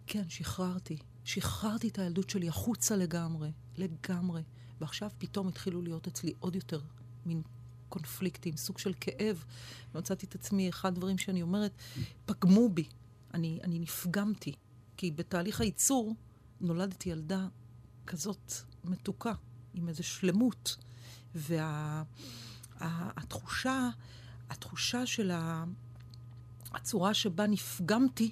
[0.07, 0.97] כן, שחררתי.
[1.23, 3.51] שחררתי את הילדות שלי החוצה לגמרי.
[3.77, 4.41] לגמרי.
[4.81, 6.79] ועכשיו פתאום התחילו להיות אצלי עוד יותר
[7.25, 7.41] מין
[7.89, 9.43] קונפליקטים, סוג של כאב.
[9.95, 11.71] ומצאתי את עצמי, אחד הדברים שאני אומרת,
[12.25, 12.85] פגמו בי.
[13.33, 14.53] אני, אני נפגמתי.
[14.97, 16.15] כי בתהליך הייצור
[16.61, 17.47] נולדתי ילדה
[18.07, 19.33] כזאת מתוקה,
[19.73, 20.77] עם איזו שלמות.
[22.79, 23.89] והתחושה, וה,
[24.49, 25.63] התחושה של ה,
[26.71, 28.31] הצורה שבה נפגמתי,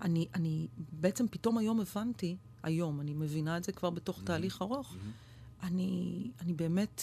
[0.00, 4.26] אני, אני בעצם פתאום היום הבנתי, היום, אני מבינה את זה כבר בתוך mm-hmm.
[4.26, 5.33] תהליך ארוך, mm-hmm.
[5.64, 7.02] אני, אני באמת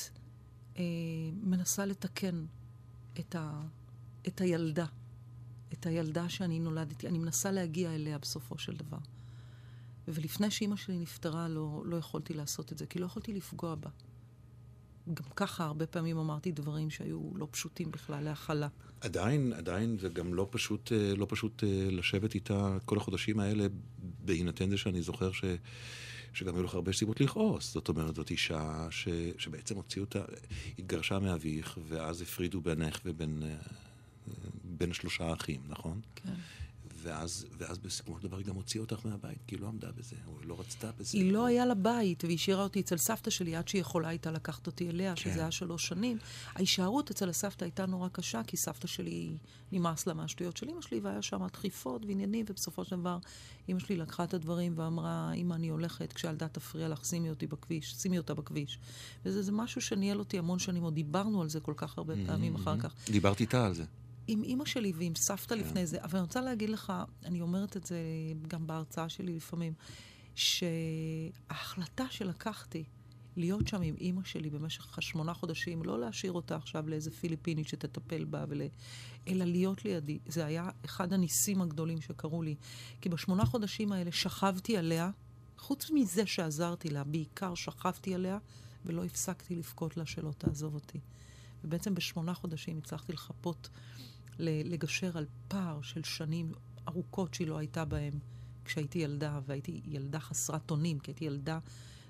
[0.78, 0.84] אה,
[1.44, 2.46] מנסה לתקן
[3.20, 3.62] את, ה,
[4.28, 4.86] את הילדה,
[5.74, 8.98] את הילדה שאני נולדתי, אני מנסה להגיע אליה בסופו של דבר.
[10.08, 13.90] ולפני שאימא שלי נפטרה, לא, לא יכולתי לעשות את זה, כי לא יכולתי לפגוע בה.
[15.14, 18.68] גם ככה הרבה פעמים אמרתי דברים שהיו לא פשוטים בכלל להכלה.
[19.02, 23.68] עדיין, עדיין זה גם לא פשוט, אה, לא פשוט אה, לשבת איתה כל החודשים האלה,
[24.00, 25.44] בהינתן זה שאני זוכר ש...
[26.34, 27.74] שגם היו לך הרבה סיבות לכעוס.
[27.74, 29.08] זאת אומרת, זאת אישה ש...
[29.38, 30.22] שבעצם הוציאו אותה,
[30.80, 33.56] התגרשה מאביך, ואז הפרידו בינך ובין אה,
[34.64, 36.00] בין שלושה אחים, נכון?
[36.16, 36.34] כן.
[37.02, 40.16] ואז, ואז בסיכומו של דבר היא גם הוציאה אותך מהבית, כי היא לא עמדה בזה,
[40.28, 41.18] או לא רצתה בזה.
[41.18, 44.32] היא לא היה לה בית, והיא השאירה אותי אצל סבתא שלי עד שהיא יכולה הייתה
[44.32, 45.22] לקחת אותי אליה, כן.
[45.22, 46.18] שזה היה שלוש שנים.
[46.54, 49.38] ההישארות אצל הסבתא הייתה נורא קשה, כי סבתא שלי
[49.72, 53.18] נמאס לה מהשטויות של אמא שלי, והיה שם דחיפות ועניינים, ובסופו של דבר
[53.70, 57.94] אמא שלי לקחה את הדברים ואמרה, אמא, אני הולכת, כשהילדה תפריע לך, שימי אותי בכביש,
[57.94, 58.80] שימי אותה בכביש.
[59.26, 62.60] וזה משהו שניהל אותי המון שנים, עוד דיברנו על זה כל כך הרבה פעמים mm-hmm.
[62.60, 62.94] אחר כך.
[63.06, 63.84] דיברת איתה על זה.
[64.28, 65.62] עם אימא שלי ועם סבתא כן.
[65.62, 66.94] לפני זה, אבל אני רוצה להגיד לך,
[67.26, 67.98] אני אומרת את זה
[68.48, 69.74] גם בהרצאה שלי לפעמים,
[70.36, 72.84] שההחלטה שלקחתי
[73.36, 78.26] להיות שם עם אימא שלי במשך השמונה חודשים, לא להשאיר אותה עכשיו לאיזה פיליפינית שתטפל
[78.26, 78.62] בה, ול...
[79.28, 82.56] אלא להיות לידי, זה היה אחד הניסים הגדולים שקרו לי.
[83.02, 85.10] כי בשמונה חודשים האלה שכבתי עליה,
[85.58, 88.38] חוץ מזה שעזרתי לה, בעיקר שכבתי עליה,
[88.86, 91.00] ולא הפסקתי לבכות לה שלא תעזוב אותי.
[91.64, 93.70] ובעצם בשמונה חודשים הצלחתי לחפות
[94.42, 96.52] לגשר על פער של שנים
[96.88, 98.14] ארוכות שהיא לא הייתה בהם
[98.66, 101.60] כשהייתי ילדה, והייתי ילדה חסרת אונים, כי הייתי ילדה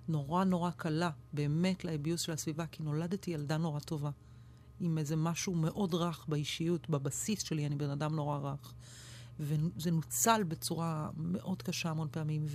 [0.08, 4.12] נורא נורא קלה באמת לאביוס של הסביבה, כי נולדתי ילדה נורא טובה.
[4.80, 8.74] עם איזה משהו מאוד רך באישיות, בבסיס שלי, אני בן אדם נורא רך.
[9.39, 12.46] וזה נוצל בצורה מאוד קשה המון פעמים,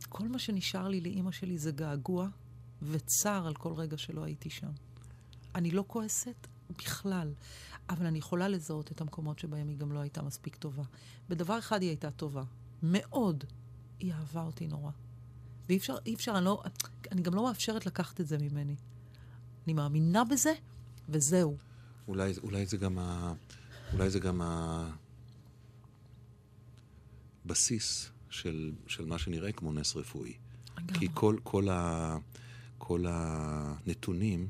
[0.00, 2.28] וכל מה שנשאר לי לאימא שלי זה געגוע
[2.82, 4.70] וצער על כל רגע שלא הייתי שם.
[5.54, 6.46] אני לא כועסת
[6.78, 7.32] בכלל,
[7.88, 10.82] אבל אני יכולה לזהות את המקומות שבהם היא גם לא הייתה מספיק טובה.
[11.28, 12.42] בדבר אחד היא הייתה טובה,
[12.82, 13.44] מאוד.
[14.00, 14.90] היא אהבה אותי נורא.
[15.68, 16.62] ואי אפשר, אי אפשר, אני, לא,
[17.12, 18.76] אני גם לא מאפשרת לקחת את זה ממני.
[19.66, 20.52] אני מאמינה בזה,
[21.08, 21.56] וזהו.
[22.08, 23.32] אולי, אולי זה גם ה...
[23.92, 24.42] אולי זה גם
[27.44, 30.32] הבסיס של, של מה שנראה כמו נס רפואי.
[30.76, 30.98] לגמרי.
[30.98, 32.16] כי כל, כל, ה,
[32.78, 34.48] כל הנתונים,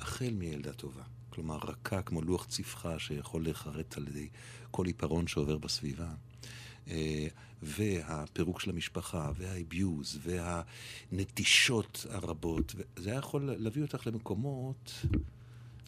[0.00, 4.28] החל מילדה טובה, כלומר רכה כמו לוח צפחה שיכול להיחרט על ידי
[4.70, 6.08] כל עיפרון שעובר בסביבה,
[6.88, 7.26] אה,
[7.62, 10.18] והפירוק של המשפחה, והאביוז,
[11.12, 14.92] והנטישות הרבות, זה היה יכול להביא אותך למקומות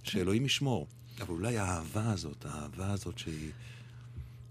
[0.02, 0.86] שאלוהים ישמור.
[1.20, 3.50] אבל אולי האהבה הזאת, האהבה הזאת שהיא...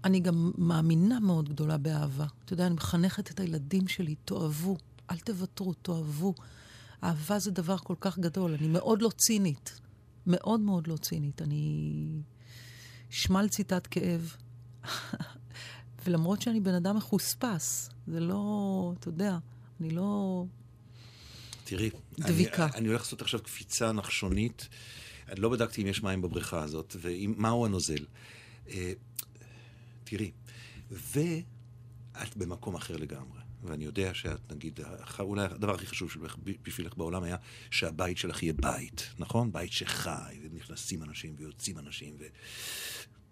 [0.04, 2.26] אני גם מאמינה מאוד גדולה באהבה.
[2.44, 4.76] אתה יודע, אני מחנכת את הילדים שלי, תאהבו,
[5.10, 6.34] אל תוותרו, תאהבו.
[7.04, 8.54] אהבה זה דבר כל כך גדול.
[8.54, 9.80] אני מאוד לא צינית.
[10.26, 11.42] מאוד מאוד לא צינית.
[11.42, 12.22] אני
[13.10, 14.36] שמל ציטת כאב.
[16.04, 19.38] ולמרות שאני בן אדם מחוספס, זה לא, אתה יודע,
[19.80, 20.44] אני לא...
[21.64, 22.64] תראי, דביקה.
[22.64, 24.68] אני, אני הולך לעשות עכשיו קפיצה נחשונית.
[25.28, 28.04] אני לא בדקתי אם יש מים בבריכה הזאת, ומהו הנוזל.
[28.68, 28.92] אה,
[30.04, 30.30] תראי,
[30.90, 33.41] ואת במקום אחר לגמרי.
[33.62, 34.80] ואני יודע שאת, נגיד,
[35.20, 37.36] אולי הדבר הכי חשוב שלך, בשבילך בעולם היה
[37.70, 39.52] שהבית שלך יהיה בית, נכון?
[39.52, 42.16] בית שחי, ונכנסים אנשים ויוצאים אנשים,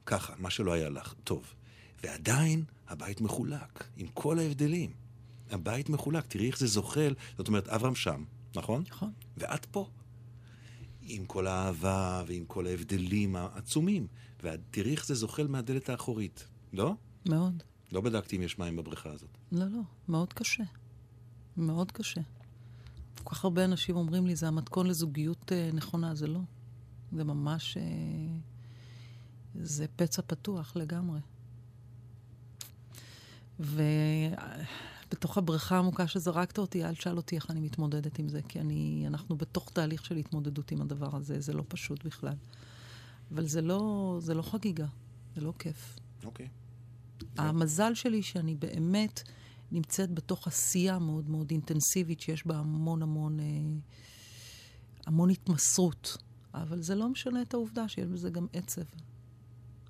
[0.05, 1.15] וככה, מה שלא היה לך.
[1.25, 1.55] טוב.
[2.03, 4.93] ועדיין הבית מחולק, עם כל ההבדלים.
[5.51, 7.15] הבית מחולק, תראי איך זה זוחל.
[7.39, 8.25] זאת אומרת, אברהם שם,
[8.57, 8.85] נכון?
[8.89, 9.13] נכון.
[9.37, 9.89] ואת פה.
[11.03, 14.07] עם כל האהבה ועם כל ההבדלים העצומים.
[14.43, 16.95] ותראי איך זה זוחל מהדלת האחורית, לא?
[17.29, 17.63] מאוד.
[17.93, 19.31] לא בדקתי אם יש מים בבריכה הזאת.
[19.53, 20.65] לא, לא, מאוד קשה.
[21.57, 22.21] מאוד קשה.
[23.25, 26.41] כל כך הרבה אנשים אומרים לי, זה המתכון לזוגיות אה, נכונה, זה לא.
[27.13, 27.77] זה ממש...
[27.77, 27.83] אה,
[29.55, 31.21] זה פצע פתוח לגמרי.
[33.61, 39.05] ובתוך הבריכה העמוקה שזרקת אותי, אל תשאל אותי איך אני מתמודדת עם זה, כי אני,
[39.07, 42.35] אנחנו בתוך תהליך של התמודדות עם הדבר הזה, זה לא פשוט בכלל.
[43.33, 44.87] אבל זה לא, זה לא חגיגה,
[45.35, 45.97] זה לא כיף.
[46.25, 46.49] אוקיי.
[47.37, 49.23] המזל שלי שאני באמת
[49.73, 53.45] נמצאת בתוך עשייה מאוד מאוד אינטנסיבית, שיש בה המון המון, אה,
[55.07, 56.17] המון התמסרות.
[56.55, 58.83] אבל זה לא משנה את העובדה שיש בזה גם עצב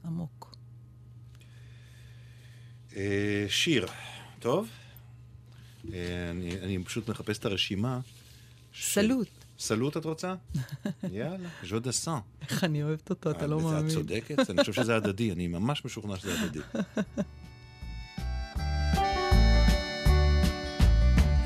[0.04, 0.56] עמוק.
[2.96, 3.86] אה, שיר,
[4.38, 4.68] טוב?
[5.92, 8.00] אה, אני, אני פשוט מחפש את הרשימה.
[8.74, 9.39] סלוט.
[9.60, 10.34] סלוט את רוצה?
[11.12, 12.18] יאללה, ז'ו דה סן.
[12.42, 13.88] איך אני אוהבת אותו, אתה לא את מאמין.
[13.94, 16.60] צודקת, אני חושב שזה הדדי, אני ממש משוכנע שזה הדדי.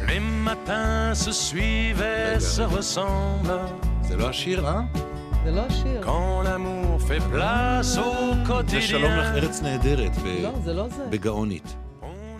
[0.09, 3.70] Les matins se suivent et se ressemblent
[4.09, 4.81] זה לא השיר, אה?
[5.44, 6.03] זה לא השיר.
[6.03, 9.27] quand l'amour fait place au זה שלום לך.
[9.27, 11.07] ארץ נהדרת לא, זה לא זה.
[11.11, 11.77] בגאונית.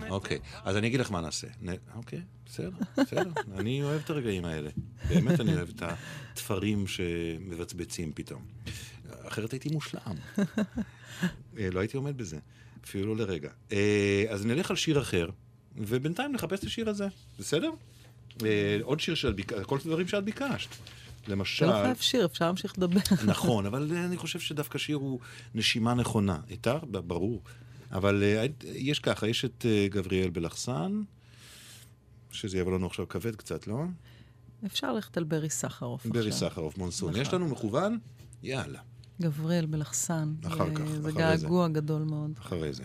[0.09, 1.47] אוקיי, אז אני אגיד לך מה נעשה.
[1.95, 3.31] אוקיי, בסדר, בסדר.
[3.59, 4.69] אני אוהב את הרגעים האלה.
[5.09, 5.83] באמת אני אוהב את
[6.33, 8.45] התפרים שמבצבצים פתאום.
[9.27, 10.01] אחרת הייתי מושלם.
[11.57, 12.37] אה, לא הייתי עומד בזה,
[12.83, 13.49] אפילו לא לרגע.
[13.71, 15.29] אה, אז נלך על שיר אחר,
[15.77, 17.07] ובינתיים נחפש את השיר הזה,
[17.39, 17.69] בסדר?
[18.45, 20.69] אה, עוד שיר שאת ביקשת, כל הדברים שאת ביקשת.
[21.27, 21.65] למשל...
[21.65, 22.99] לא חייב שיר, אפשר להמשיך לדבר.
[23.25, 25.19] נכון, אבל אני חושב שדווקא שיר הוא
[25.55, 26.39] נשימה נכונה.
[26.49, 26.71] איתך?
[26.91, 27.41] ב- ברור.
[27.91, 31.01] אבל אה, יש ככה, יש את אה, גבריאל בלחסן,
[32.31, 33.83] שזה יבוא לנו עכשיו כבד קצת, לא?
[34.65, 36.13] אפשר ללכת על ברי סחרוף עכשיו.
[36.13, 37.09] ברי סחרוף, מונסון.
[37.09, 37.21] נכון.
[37.21, 37.97] יש לנו מכוון?
[38.43, 38.79] יאללה,
[39.21, 40.33] גבריאל בלחסן.
[40.47, 41.19] אחר כך, זה אחרי זה.
[41.19, 42.31] געגוע גדול מאוד.
[42.39, 42.83] אחרי זה.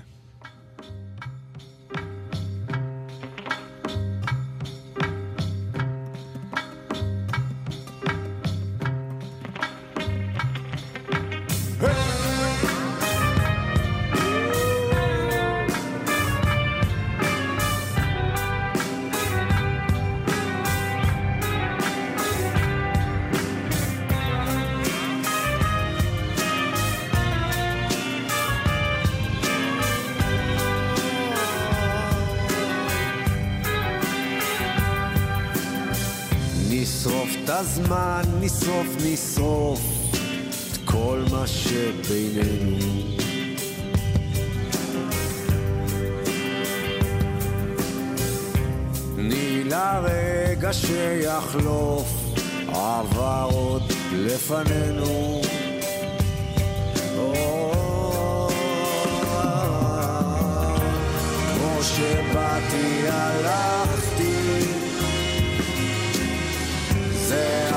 [42.20, 42.76] שבינינו.
[49.16, 52.08] תני לרגע שיחלוף,
[52.68, 55.40] עבר עוד לפנינו.
[61.54, 64.34] כמו שבאתי הלכתי,
[67.28, 67.69] זה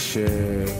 [0.00, 0.70] שמתמשך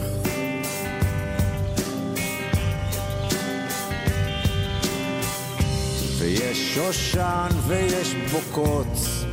[6.19, 9.25] ויש שושן ויש בו קוץ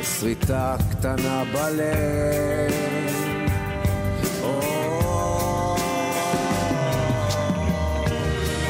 [0.00, 3.08] ושריטה קטנה בלב.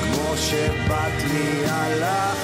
[0.03, 2.38] כמו שבאת לי הלכת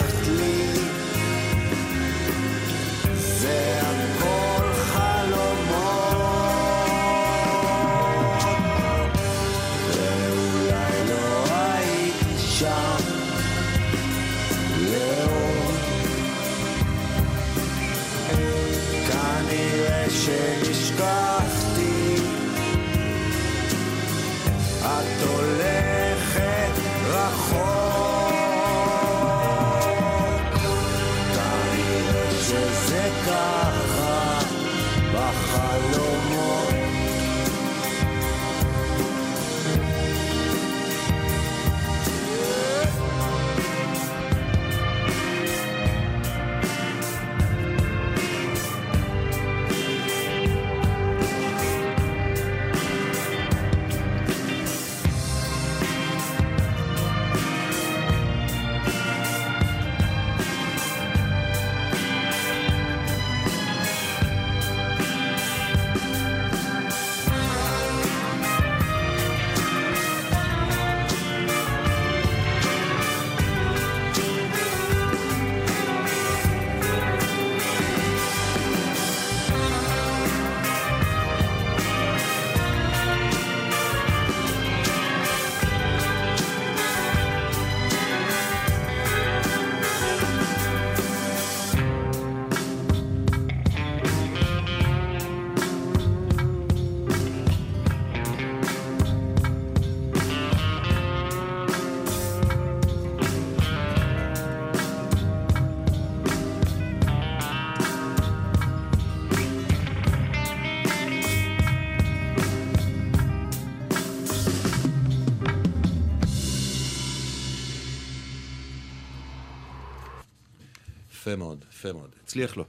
[122.35, 122.65] הצליח לו.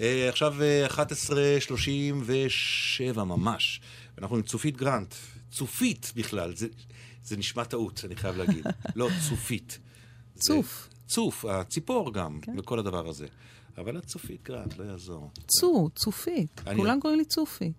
[0.00, 0.92] אה, עכשיו אה, 11.37
[3.24, 3.80] ממש.
[4.18, 5.14] אנחנו עם צופית גרנט.
[5.50, 6.66] צופית בכלל, זה,
[7.24, 8.66] זה נשמע טעות, אני חייב להגיד.
[8.96, 9.78] לא, צופית.
[10.34, 10.88] זה- צוף.
[11.06, 12.58] צוף, הציפור גם, כן.
[12.58, 13.26] וכל הדבר הזה.
[13.78, 15.30] אבל את צופית גרנט, לא יעזור.
[15.46, 16.60] צו, צופית.
[16.66, 17.72] אני- כולם קוראים לי צופי.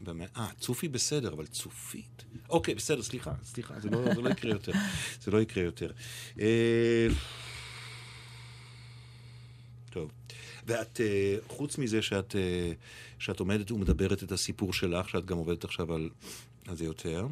[0.00, 0.30] באמת?
[0.36, 2.24] אה, צופי בסדר, אבל צופית.
[2.48, 4.72] אוקיי, בסדר, סליחה, סליחה, זה לא, זה לא יקרה יותר.
[5.20, 5.92] זה לא יקרה יותר.
[6.40, 7.06] אה,
[9.90, 10.10] טוב.
[10.66, 12.72] ואת, אה, חוץ מזה שאת, אה,
[13.18, 16.10] שאת עומדת ומדברת את הסיפור שלך, שאת גם עובדת עכשיו על,
[16.66, 17.26] על זה יותר,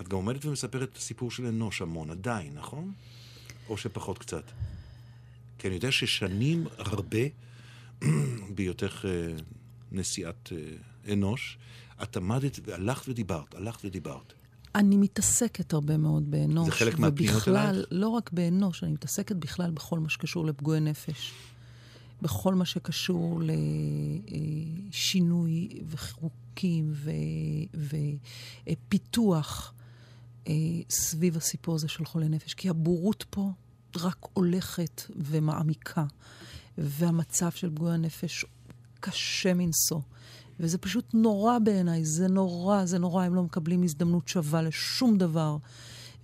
[0.00, 2.92] את גם עומדת ומספרת את הסיפור של אנוש המון, עדיין, נכון?
[3.68, 4.44] או שפחות קצת?
[5.58, 7.18] כי אני יודע ששנים הרבה,
[8.54, 9.34] בהיותך אה,
[9.92, 10.52] נשיאת
[11.12, 11.58] אנוש,
[12.02, 14.32] את עמדת והלכת ודיברת, הלכת ודיברת.
[14.74, 16.68] אני מתעסקת הרבה מאוד באנוש.
[16.68, 17.86] זה חלק מהפניות ובכלל, אלייך?
[17.90, 21.32] לא רק באנוש, אני מתעסקת בכלל בכל מה שקשור לפגועי נפש.
[22.22, 23.40] בכל מה שקשור
[24.90, 26.94] לשינוי וחוקים
[28.66, 29.74] ופיתוח
[30.90, 32.54] סביב הסיפור הזה של חולי נפש.
[32.54, 33.50] כי הבורות פה
[33.96, 36.04] רק הולכת ומעמיקה,
[36.78, 38.44] והמצב של פגועי הנפש
[39.00, 40.00] קשה מנשוא.
[40.60, 45.56] וזה פשוט נורא בעיניי, זה נורא, זה נורא, הם לא מקבלים הזדמנות שווה לשום דבר.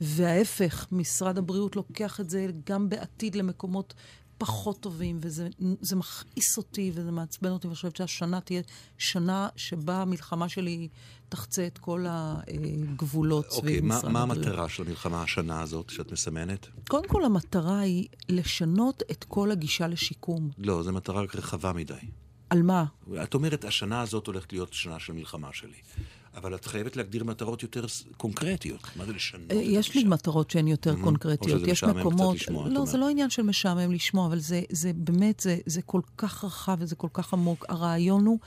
[0.01, 3.95] וההפך, משרד הבריאות לוקח את זה גם בעתיד למקומות
[4.39, 5.49] פחות טובים, וזה
[5.81, 8.63] זה מכעיס אותי וזה מעצבן אותי, ואני חושבת שהשנה תהיה
[8.99, 10.89] שנה שבה המלחמה שלי
[11.29, 14.47] תחצה את כל הגבולות סביב אוקיי, מה, משרד מה הבריאות.
[14.47, 16.67] המטרה של המלחמה השנה הזאת שאת מסמנת?
[16.89, 20.51] קודם כל, המטרה היא לשנות את כל הגישה לשיקום.
[20.59, 21.95] לא, זו מטרה רק רחבה מדי.
[22.51, 22.85] על מה?
[23.23, 25.77] את אומרת, השנה הזאת הולכת להיות שנה של מלחמה שלי.
[26.37, 27.85] אבל את חייבת להגדיר מטרות יותר
[28.17, 28.81] קונקרטיות.
[28.97, 29.51] מה זה לשנות?
[29.53, 30.05] אה, את יש לי?
[30.05, 31.05] מטרות שהן יותר Mhm.
[31.05, 31.55] קונקרטיות.
[31.55, 32.35] או שזה יש משעמם קצת מקומות...
[32.37, 32.87] לשמוע, את לא.
[32.87, 36.77] זה לא עניין של משעמם לשמוע, אבל זה, זה באמת, זה, זה כל כך רחב
[36.81, 37.65] וזה כל כך עמוק.
[37.69, 38.39] הרעיון הוא,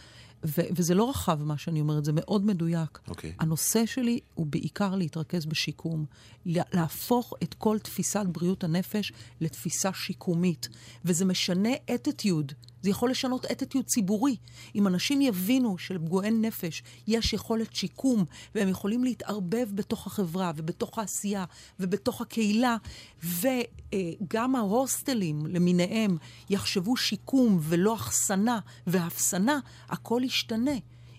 [0.45, 2.99] ו, וזה לא רחב מה שאני אומרת, זה מאוד מדויק.
[3.07, 3.33] אוקיי.
[3.39, 6.05] הנושא שלי הוא בעיקר להתרכז בשיקום.
[6.45, 9.11] לה- להפוך את כל תפיסת בריאות הנפש
[9.41, 10.69] לתפיסה שיקומית.
[11.05, 12.51] וזה משנה אתטיוד.
[12.81, 14.35] זה יכול לשנות אתטיוד ציבורי.
[14.75, 18.25] אם אנשים יבינו שלפגועי נפש יש יכולת שיקום,
[18.55, 21.45] והם יכולים להתערבב בתוך החברה ובתוך העשייה
[21.79, 22.77] ובתוך הקהילה,
[23.23, 26.17] וגם ההוסטלים למיניהם
[26.49, 29.59] יחשבו שיקום ולא אחסנה ואפסנה,
[29.89, 30.71] הכל ישתנה.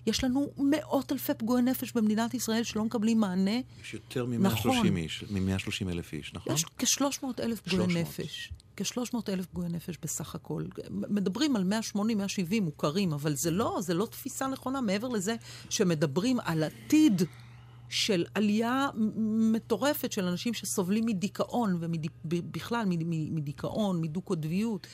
[0.07, 3.61] יש לנו מאות אלפי פגועי נפש במדינת ישראל שלא מקבלים מענה.
[3.83, 4.97] יש יותר מ-130 נכון.
[4.97, 6.55] איש, מ-130 אלף איש, נכון?
[6.55, 8.07] יש כ-300 אלף פגועי 300.
[8.07, 8.53] נפש.
[8.77, 10.65] כ-300 אלף פגועי נפש בסך הכל.
[10.91, 15.37] מדברים על 180, 170 מוכרים, אבל זה לא, זה לא תפיסה נכונה מעבר לזה
[15.71, 17.23] שמדברים על עתיד
[17.89, 18.89] של עלייה
[19.53, 21.79] מטורפת של אנשים שסובלים מדיכאון,
[22.25, 22.85] ובכלל
[23.31, 24.87] מדיכאון, מדו-קוטביות.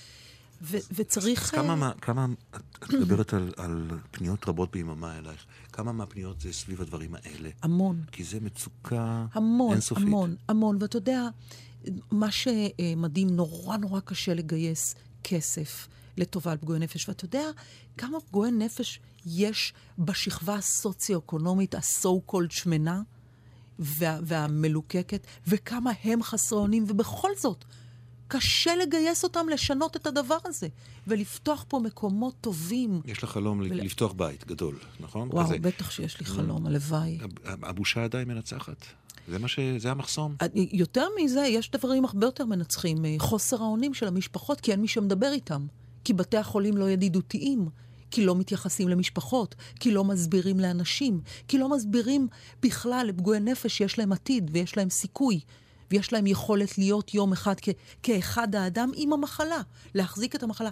[0.63, 1.43] ו- וצריך...
[1.45, 2.27] אז כמה, אה, מה, כמה,
[2.85, 7.51] את מדברת על, על פניות רבות ביממה אלייך, כמה מהפניות זה סביב הדברים האלה?
[7.63, 8.05] המון.
[8.13, 10.05] כי זה מצוקה המון, אינסופית.
[10.05, 10.79] המון, המון.
[10.81, 11.29] ואתה יודע,
[12.11, 14.95] מה שמדהים, נורא נורא קשה לגייס
[15.25, 17.09] כסף לטובת פגועי נפש.
[17.09, 17.45] ואתה יודע
[17.97, 23.03] כמה פגועי נפש יש בשכבה הסוציו-אקונומית, ה-so called שמנה
[23.79, 27.65] וה, והמלוקקת, וכמה הם חסרי אונים, ובכל זאת,
[28.29, 30.69] קשה לגייס אותם לשנות את הדבר הזה,
[31.07, 33.01] ולפתוח פה מקומות טובים.
[33.05, 35.29] יש לך חלום ול- לפתוח בית גדול, נכון?
[35.33, 35.59] וואו, כזה.
[35.59, 37.19] בטח שיש לי חלום, הלוואי.
[37.21, 38.87] הב- הבושה עדיין מנצחת.
[39.29, 39.59] זה מה ש...
[39.79, 40.35] זה המחסום.
[40.55, 43.05] יותר מזה, יש דברים הרבה יותר מנצחים.
[43.05, 45.67] אה, חוסר האונים של המשפחות, כי אין מי שמדבר איתם.
[46.05, 47.69] כי בתי החולים לא ידידותיים.
[48.11, 52.29] כי לא מתייחסים למשפחות, כי לא מסבירים לאנשים, כי לא מסבירים
[52.63, 55.41] בכלל לפגועי נפש שיש להם עתיד ויש להם סיכוי,
[55.91, 57.69] ויש להם יכולת להיות יום אחד כ-
[58.03, 59.61] כאחד האדם עם המחלה,
[59.95, 60.71] להחזיק את המחלה.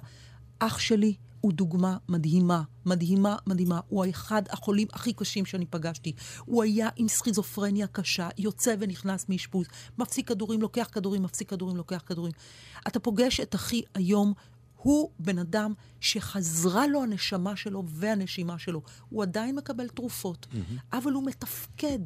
[0.58, 3.80] אח שלי הוא דוגמה מדהימה, מדהימה, מדהימה.
[3.88, 6.12] הוא אחד החולים הכי קשים שאני פגשתי.
[6.44, 9.66] הוא היה עם סכיזופרניה קשה, יוצא ונכנס מאשפוז,
[9.98, 12.32] מפסיק כדורים, לוקח כדורים, מפסיק כדורים, לוקח כדורים.
[12.86, 14.32] אתה פוגש את אחי היום,
[14.76, 18.82] הוא בן אדם שחזרה לו הנשמה שלו והנשימה שלו.
[19.08, 20.46] הוא עדיין מקבל תרופות,
[20.92, 22.00] אבל הוא מתפקד.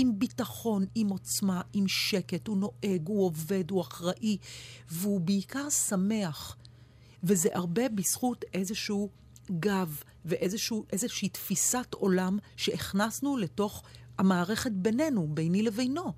[0.00, 4.36] עם ביטחון, עם עוצמה, עם שקט, הוא נוהג, הוא עובד, הוא אחראי,
[4.90, 6.56] והוא בעיקר שמח.
[7.24, 9.10] וזה הרבה בזכות איזשהו
[9.60, 13.82] גב ואיזושהי תפיסת עולם שהכנסנו לתוך
[14.18, 16.12] המערכת בינינו, ביני לבינו.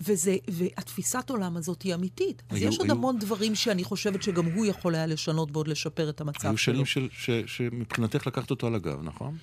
[0.00, 2.42] וזה, והתפיסת עולם הזאת היא אמיתית.
[2.48, 5.68] אז היו- יש עוד היו- המון דברים שאני חושבת שגם הוא יכול היה לשנות ועוד
[5.68, 6.74] לשפר את המצב היו שלו.
[6.74, 9.36] שנים של- ש- שמבחינתך לקחת אותו על הגב, נכון?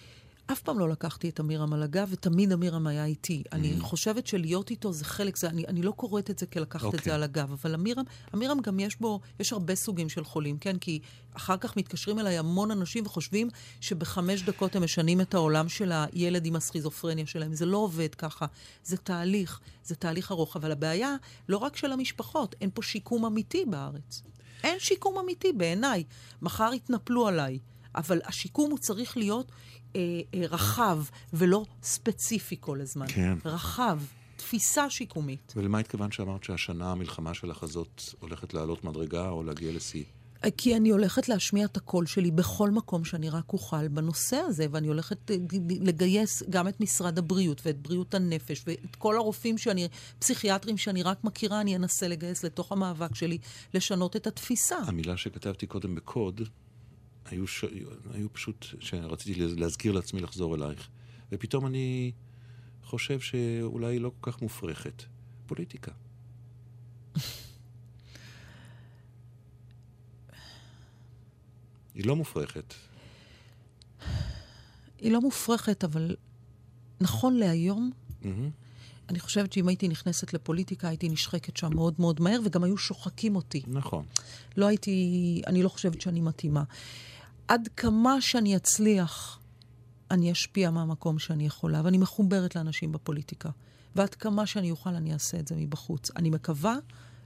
[0.51, 3.43] אף פעם לא לקחתי את אמירם על הגב, ותמיד אמירם היה איתי.
[3.51, 6.85] אני חושבת שלהיות איתו זה חלק, זה, אני, אני לא קוראת את זה כלקחת את
[6.85, 6.99] אוקיי.
[7.05, 10.77] זה על הגב, אבל אמירם, אמירם גם יש בו, יש הרבה סוגים של חולים, כן?
[10.77, 10.99] כי
[11.33, 13.49] אחר כך מתקשרים אליי המון אנשים וחושבים
[13.81, 17.53] שבחמש דקות הם משנים את העולם של הילד עם הסכיזופרניה שלהם.
[17.53, 18.45] זה לא עובד ככה,
[18.83, 20.55] זה תהליך, זה תהליך ארוך.
[20.55, 21.15] אבל הבעיה,
[21.49, 24.23] לא רק של המשפחות, אין פה שיקום אמיתי בארץ.
[24.63, 26.03] אין שיקום אמיתי בעיניי.
[26.41, 27.59] מחר יתנפלו עליי.
[27.95, 29.51] אבל השיקום הוא צריך להיות
[29.95, 30.01] אה,
[30.33, 33.05] אה, רחב ולא ספציפי כל הזמן.
[33.07, 33.37] כן.
[33.45, 33.99] רחב,
[34.35, 35.53] תפיסה שיקומית.
[35.55, 40.03] ולמה התכוונת שאמרת שהשנה המלחמה שלך הזאת הולכת לעלות מדרגה או להגיע לשיא?
[40.43, 44.65] אה, כי אני הולכת להשמיע את הקול שלי בכל מקום שאני רק אוכל בנושא הזה,
[44.71, 45.35] ואני הולכת אה,
[45.81, 49.87] לגייס גם את משרד הבריאות ואת בריאות הנפש ואת כל הרופאים שאני,
[50.19, 53.37] פסיכיאטרים שאני רק מכירה, אני אנסה לגייס לתוך המאבק שלי
[53.73, 54.77] לשנות את התפיסה.
[54.77, 56.41] המילה שכתבתי קודם בקוד,
[57.25, 57.65] היו, ש...
[58.13, 60.89] היו פשוט, שרציתי להזכיר לעצמי לחזור אלייך.
[61.31, 62.11] ופתאום אני
[62.83, 65.03] חושב שאולי היא לא כל כך מופרכת.
[65.45, 65.91] פוליטיקה.
[71.95, 72.73] היא לא מופרכת.
[74.99, 76.15] היא לא מופרכת, אבל
[77.01, 77.91] נכון להיום,
[78.21, 78.49] מהמם.
[79.09, 83.35] אני חושבת שאם הייתי נכנסת לפוליטיקה, הייתי נשחקת שם מאוד מאוד מהר, וגם היו שוחקים
[83.35, 83.61] אותי.
[83.67, 84.05] נכון.
[84.57, 86.63] לא הייתי, אני לא חושבת שאני מתאימה.
[87.51, 89.39] עד כמה שאני אצליח,
[90.11, 93.49] אני אשפיע מהמקום שאני יכולה, ואני מחוברת לאנשים בפוליטיקה.
[93.95, 96.11] ועד כמה שאני אוכל, אני אעשה את זה מבחוץ.
[96.15, 96.75] אני מקווה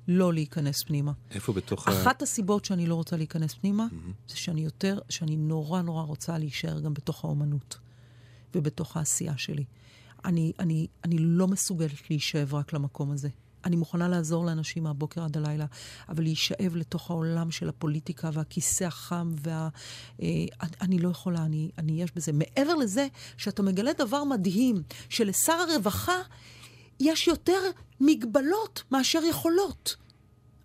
[0.08, 1.12] לא להיכנס פנימה.
[1.32, 1.92] איפה בתוך ה...
[1.92, 3.88] אחת הסיבות שאני לא רוצה להיכנס פנימה,
[4.28, 7.78] זה שאני יותר, שאני נורא נורא רוצה להישאר גם בתוך האומנות
[8.56, 9.64] ובתוך העשייה שלי.
[10.26, 13.30] אני, אני, אני לא מסוגלת להישאב רק למקום הזה.
[13.66, 15.66] אני מוכנה לעזור לאנשים מהבוקר עד הלילה,
[16.10, 19.70] אבל להישאב לתוך העולם של הפוליטיקה והכיסא החם וה...
[20.22, 20.28] אה,
[20.62, 22.32] אני, אני לא יכולה, אני, אני יש בזה.
[22.32, 23.08] מעבר לזה,
[23.38, 26.22] שאתה מגלה דבר מדהים, שלשר הרווחה
[27.00, 27.60] יש יותר
[28.02, 29.96] מגבלות מאשר יכולות.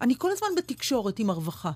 [0.00, 1.70] אני כל הזמן בתקשורת עם הרווחה.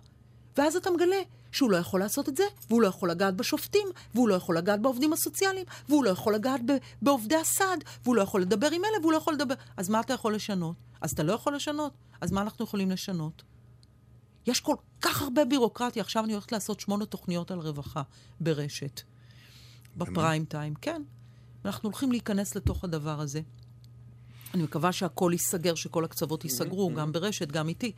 [0.57, 1.17] ואז אתה מגלה
[1.55, 4.81] שהוא לא יכול לעשות את זה, והוא לא יכול לגעת בשופטים, והוא לא יכול לגעת
[4.81, 9.01] בעובדים הסוציאליים, והוא לא יכול לגעת ב- בעובדי הסעד, והוא לא יכול לדבר עם אלה,
[9.01, 9.55] והוא לא יכול לדבר...
[9.77, 10.77] אז מה אתה יכול לשנות?
[11.01, 11.93] אז אתה לא יכול לשנות?
[12.21, 13.43] אז מה אנחנו יכולים לשנות?
[14.47, 16.03] יש כל כך הרבה בירוקרטיה.
[16.03, 18.03] עכשיו אני הולכת לעשות שמונה תוכניות על רווחה
[18.41, 19.01] ברשת.
[19.97, 21.03] בפריים טיים, כן.
[21.65, 23.41] אנחנו הולכים להיכנס לתוך הדבר הזה.
[24.55, 27.93] אני מקווה שהכל ייסגר, שכל הקצוות ייסגרו, גם ברשת, גם איתי.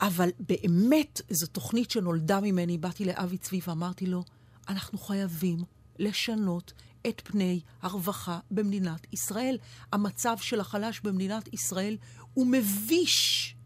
[0.00, 2.78] אבל באמת, זו תוכנית שנולדה ממני.
[2.78, 4.24] באתי לאבי צבי ואמרתי לו,
[4.68, 5.58] אנחנו חייבים
[5.98, 6.72] לשנות
[7.08, 9.58] את פני הרווחה במדינת ישראל.
[9.92, 11.96] המצב של החלש במדינת ישראל
[12.34, 13.56] הוא מביש.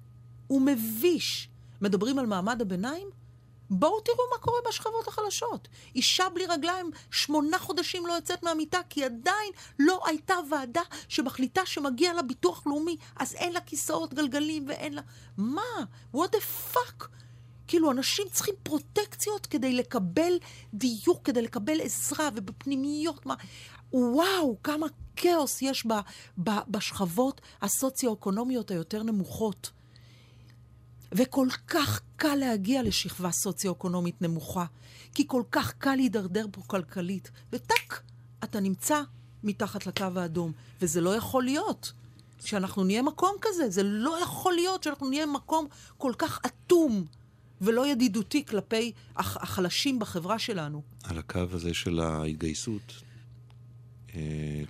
[0.47, 1.49] הוא מביש.
[1.81, 3.09] מדברים על מעמד הביניים?
[3.71, 5.69] בואו תראו מה קורה בשכבות החלשות.
[5.95, 12.13] אישה בלי רגליים שמונה חודשים לא יוצאת מהמיטה, כי עדיין לא הייתה ועדה שמחליטה שמגיע
[12.13, 15.03] לה ביטוח לאומי, אז אין לה כיסאות גלגלים ואין לה...
[15.37, 15.63] מה?
[16.15, 17.05] what the fuck?
[17.67, 20.39] כאילו, אנשים צריכים פרוטקציות כדי לקבל
[20.75, 23.35] דיוק, כדי לקבל עזרה, ובפנימיות, מה...
[23.93, 24.87] וואו, כמה
[25.17, 25.93] כאוס יש ב,
[26.39, 29.71] ב, בשכבות הסוציו-אקונומיות היותר נמוכות.
[31.15, 34.65] וכל כך קל להגיע לשכבה סוציו-אקונומית נמוכה,
[35.15, 38.03] כי כל כך קל להידרדר פה כלכלית, וטאק,
[38.45, 39.01] אתה נמצא
[39.45, 40.53] מתחת לקו האדום.
[40.81, 41.93] וזה לא יכול להיות
[42.45, 45.67] שאנחנו נהיה מקום כזה, זה לא יכול להיות שאנחנו נהיה מקום
[45.99, 47.05] כל כך אטום
[47.61, 50.83] ולא ידידותי כלפי הח- החלשים בחברה שלנו.
[51.05, 52.93] על הקו הזה של ההתגייסות,
[54.15, 54.21] אה,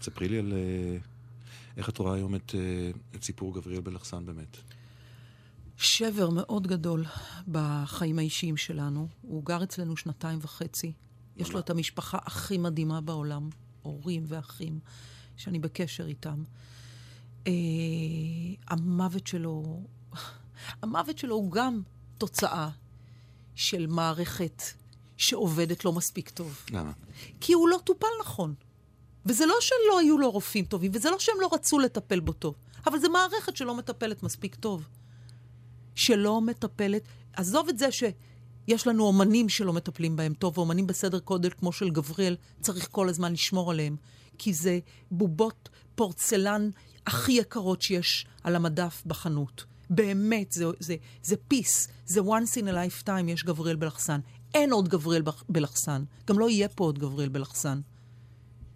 [0.01, 0.97] תספרי לי על אה,
[1.77, 2.61] איך את רואה היום את, אה,
[3.15, 4.57] את סיפור גבריאל בלחסן באמת.
[5.77, 7.05] שבר מאוד גדול
[7.49, 9.09] בחיים האישיים שלנו.
[9.23, 10.93] הוא גר אצלנו שנתיים וחצי.
[11.37, 13.49] יש לו את המשפחה הכי מדהימה בעולם,
[13.83, 14.79] הורים ואחים,
[15.37, 16.45] שאני בקשר איתם.
[17.47, 17.53] אה,
[18.69, 19.83] המוות שלו,
[20.83, 21.83] המוות שלו הוא גם
[22.19, 22.71] תוצאה
[23.55, 24.63] של מערכת
[25.17, 26.65] שעובדת לא מספיק טוב.
[26.71, 26.93] למה?
[27.41, 28.55] כי הוא לא טופל נכון.
[29.27, 32.55] וזה לא שלא היו לו רופאים טובים, וזה לא שהם לא רצו לטפל בו טוב,
[32.87, 34.89] אבל זו מערכת שלא מטפלת מספיק טוב.
[35.95, 41.51] שלא מטפלת, עזוב את זה שיש לנו אומנים שלא מטפלים בהם טוב, ואומנים בסדר גודל
[41.51, 43.97] כמו של גבריאל, צריך כל הזמן לשמור עליהם,
[44.39, 44.79] כי זה
[45.11, 46.71] בובות פורצלן
[47.07, 49.65] הכי יקרות שיש על המדף בחנות.
[49.91, 54.21] באמת, זה, זה, זה פיס, זה once in a lifetime יש גבריאל בלחסן.
[54.55, 56.05] אין עוד גבריאל בלחסן.
[56.27, 57.81] גם לא יהיה פה עוד גבריאל בלחסן.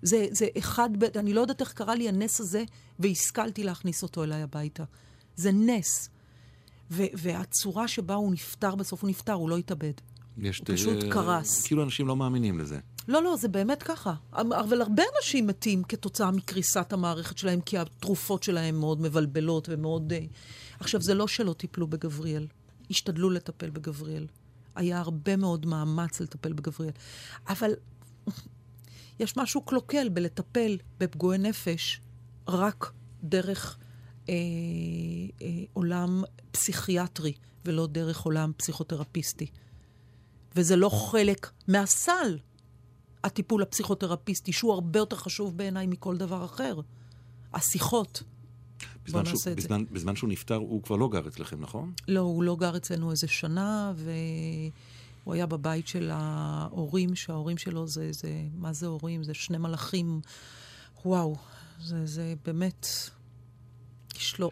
[0.03, 0.91] זה, זה אחד.
[1.17, 2.65] אני לא יודעת איך קרה לי הנס הזה,
[2.99, 4.85] והשכלתי להכניס אותו אליי הביתה.
[5.37, 6.09] זה נס.
[6.91, 9.93] ו- והצורה שבה הוא נפטר בסוף, הוא נפטר, הוא לא התאבד.
[10.39, 11.67] יש הוא פשוט אה, קרס.
[11.67, 12.79] כאילו אנשים לא מאמינים לזה.
[13.09, 14.15] לא, לא, זה באמת ככה.
[14.33, 20.13] אבל הרבה אנשים מתים כתוצאה מקריסת המערכת שלהם, כי התרופות שלהם מאוד מבלבלות ומאוד...
[20.13, 20.25] אה,
[20.81, 22.47] עכשיו, זה לא שלא טיפלו בגבריאל.
[22.91, 24.27] השתדלו לטפל בגבריאל.
[24.75, 26.93] היה הרבה מאוד מאמץ לטפל בגבריאל.
[27.49, 27.71] אבל
[29.21, 32.01] יש משהו קלוקל בלטפל בפגועי נפש
[32.49, 33.79] רק דרך
[34.29, 34.35] אה,
[35.43, 37.33] אה, עולם פסיכיאטרי,
[37.65, 39.47] ולא דרך עולם פסיכותרפיסטי.
[40.57, 42.39] וזה לא חלק מהסל,
[43.25, 46.81] הטיפול הפסיכותרפיסטי, שהוא הרבה יותר חשוב בעיניי מכל דבר אחר.
[47.55, 48.23] השיחות.
[49.07, 49.57] בזמן, נעשה שהוא.
[49.57, 51.93] בזמן, בזמן שהוא נפטר, הוא כבר לא גר אצלכם, נכון?
[52.09, 58.09] לא, הוא לא גר אצלנו איזה שנה, והוא היה בבית של ההורים, שההורים שלו זה,
[58.13, 59.25] זה, מה זה הורים?
[59.25, 60.21] זה שני מלאכים.
[61.05, 61.37] וואו,
[61.81, 62.87] זה, זה באמת,
[64.19, 64.51] יש לו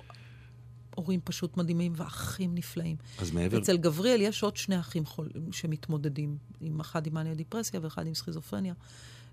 [0.95, 2.97] הורים פשוט מדהימים ואחים נפלאים.
[3.19, 3.59] אז מעבר...
[3.59, 8.15] אצל גבריאל יש עוד שני אחים חול, שמתמודדים, עם אחד עם מאניה דיפרסיה ואחד עם
[8.15, 8.75] סכיזופרניה,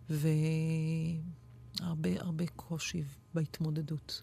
[0.10, 0.30] והרבה
[2.20, 3.04] הרבה קושי
[3.34, 4.22] בהתמודדות.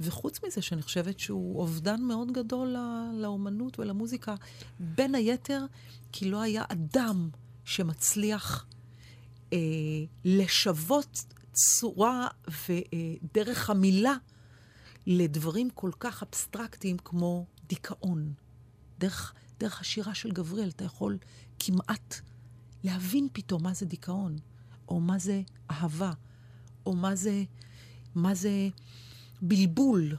[0.00, 4.34] וחוץ מזה, שאני חושבת שהוא אובדן מאוד גדול ל- לאומנות ולמוזיקה,
[4.80, 5.64] בין היתר,
[6.12, 7.28] כי לא היה אדם
[7.64, 8.66] שמצליח
[9.52, 9.58] אה,
[10.24, 12.28] לשוות צורה
[12.68, 14.14] ודרך המילה
[15.06, 18.34] לדברים כל כך אבסטרקטיים כמו דיכאון.
[18.98, 21.18] דרך, דרך השירה של גבריאל אתה יכול
[21.58, 22.20] כמעט
[22.84, 24.36] להבין פתאום מה זה דיכאון,
[24.88, 26.12] או מה זה אהבה,
[26.86, 27.44] או מה זה,
[28.14, 28.68] מה זה
[29.42, 30.16] בלבול,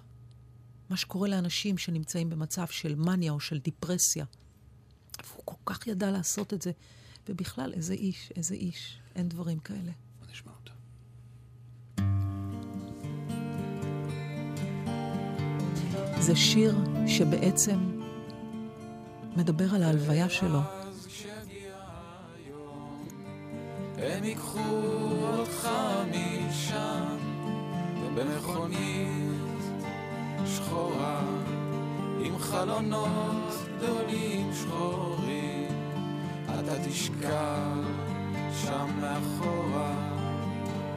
[0.89, 4.25] מה שקורה לאנשים שנמצאים במצב של מניה או של דיפרסיה.
[5.27, 6.71] והוא כל כך ידע לעשות את זה.
[7.29, 8.99] ובכלל, איזה איש, איזה איש.
[9.15, 9.91] אין דברים כאלה.
[10.31, 10.76] נשמע אותה.
[16.19, 16.75] זה שיר
[17.07, 17.77] שבעצם
[19.35, 20.59] מדבר על ההלוויה שלו.
[23.97, 24.59] הם ייקחו
[25.37, 25.69] אותך
[26.11, 27.17] משם,
[28.15, 29.61] במכונית
[30.45, 31.21] שחורה,
[32.21, 35.67] עם חלונות גדולים שחורים,
[36.45, 37.83] אתה תשכב
[38.61, 39.93] שם מאחורה,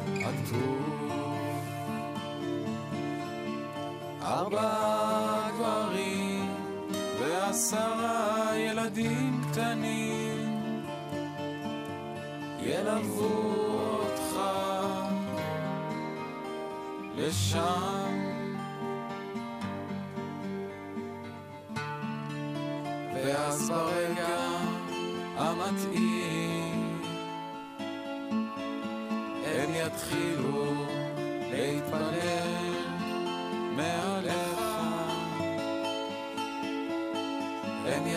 [0.07, 1.01] עטוף.
[4.23, 5.10] ארבעה
[7.61, 10.73] ועשרה ילדים קטנים
[12.61, 13.25] ילוו
[14.03, 14.41] אותך
[17.17, 18.31] לשם.
[23.15, 24.39] ואז ברגע
[25.37, 26.20] המתאים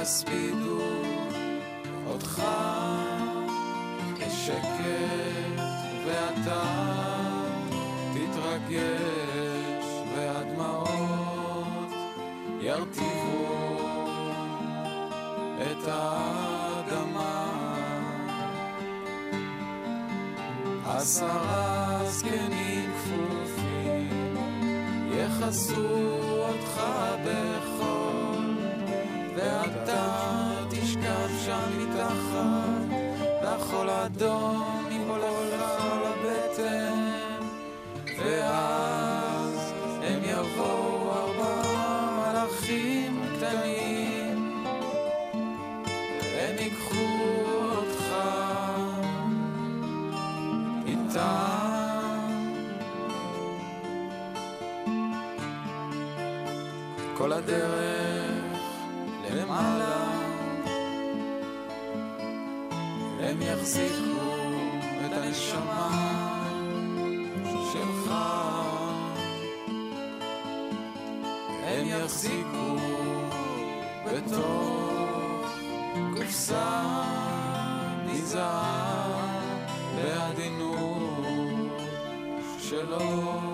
[0.03, 0.81] יספידו
[2.07, 2.43] אותך
[4.19, 4.83] בשקט
[6.05, 6.63] ואתה
[8.13, 9.85] תתרגש
[10.15, 11.91] והדמעות
[12.59, 13.79] ירטיבו
[15.61, 17.49] את האדמה.
[20.85, 24.35] עשרה זקנים כפופים
[25.17, 25.87] יכסו
[26.37, 26.81] אותך
[27.25, 27.52] בחול
[32.13, 37.11] שם מתחת לחול אדום ייפול לך על הבטן
[38.17, 44.63] ואז הם יבואו ארבעה מלאכים קטנים.
[46.39, 47.05] הם ייקחו
[47.61, 48.15] אותך
[50.87, 51.63] איתם.
[57.17, 58.43] כל הדרך
[59.31, 60.02] למעלה
[63.33, 64.47] הם יחזיקו
[65.05, 65.89] את הנשמה
[67.73, 68.13] שלך.
[71.63, 72.77] הם יחזיקו
[74.05, 75.51] בתוך
[76.17, 76.81] קופסה
[78.05, 79.11] מזהב
[79.95, 81.81] בעדינות
[82.59, 83.52] שלא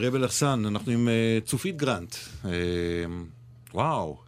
[0.00, 2.14] גבריאל בלחסן, אנחנו עם אה, צופית גרנט.
[2.44, 2.50] אה,
[3.74, 4.18] וואו,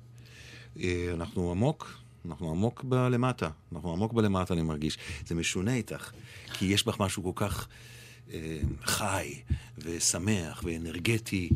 [0.81, 3.49] אה, אנחנו עמוק, אנחנו עמוק בלמטה.
[3.73, 4.99] אנחנו עמוק בלמטה, אני מרגיש.
[5.27, 6.11] זה משונה איתך,
[6.53, 7.69] כי יש בך משהו כל כך
[8.85, 9.35] חי
[9.79, 11.51] ושמח ואנרגטי.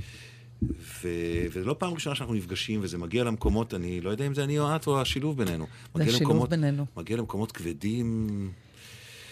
[0.62, 1.08] ו...
[1.50, 4.58] וזה לא פעם ראשונה שאנחנו נפגשים, וזה מגיע למקומות, אני לא יודע אם זה אני
[4.58, 5.66] או את או השילוב בינינו.
[5.94, 6.86] זה השילוב למקומות, בינינו.
[6.96, 8.28] מגיע למקומות כבדים.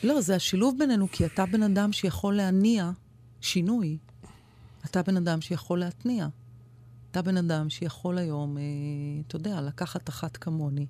[0.02, 2.90] לא, זה השילוב בינינו, כי אתה בן אדם שיכול להניע
[3.40, 3.98] שינוי.
[4.84, 6.26] אתה בן אדם שיכול להתניע.
[7.10, 8.62] אתה בן אדם שיכול היום, אה,
[9.26, 10.86] אתה יודע, לקחת אחת כמוני,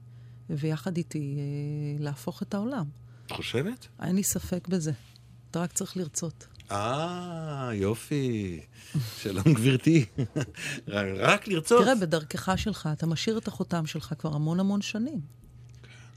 [0.51, 2.85] ויחד איתי אה, להפוך את העולם.
[3.27, 3.89] את חושבת?
[4.03, 4.93] אין לי ספק בזה.
[5.51, 6.47] אתה רק צריך לרצות.
[6.71, 8.61] אה, יופי.
[9.17, 10.05] שלום, גברתי.
[11.17, 11.83] רק לרצות.
[11.83, 15.21] תראה, בדרכך שלך, אתה משאיר את החותם שלך כבר המון המון שנים.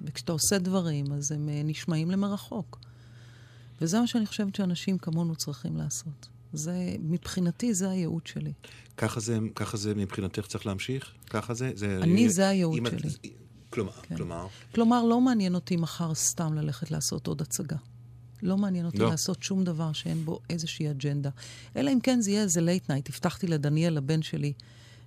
[0.02, 2.80] וכשאתה עושה דברים, אז הם אה, נשמעים למרחוק.
[3.82, 6.28] וזה מה שאני חושבת שאנשים כמונו צריכים לעשות.
[6.54, 8.54] זה, מבחינתי, זה הייעוד שלי.
[8.98, 11.12] ככה זה, ככה זה מבחינתך צריך להמשיך?
[11.30, 11.72] ככה זה?
[11.76, 13.10] זה אני, זה הייעוד אם את- שלי.
[13.70, 14.16] כלומר, כן.
[14.16, 17.76] כלומר, כלומר, לא מעניין אותי מחר סתם ללכת לעשות עוד הצגה.
[18.44, 19.10] לא מעניין אותי לא.
[19.10, 21.30] לעשות שום דבר שאין בו איזושהי אג'נדה.
[21.76, 23.10] אלא אם כן זה יהיה איזה late night.
[23.10, 24.54] הבטחתי לדניאל, לבן שלי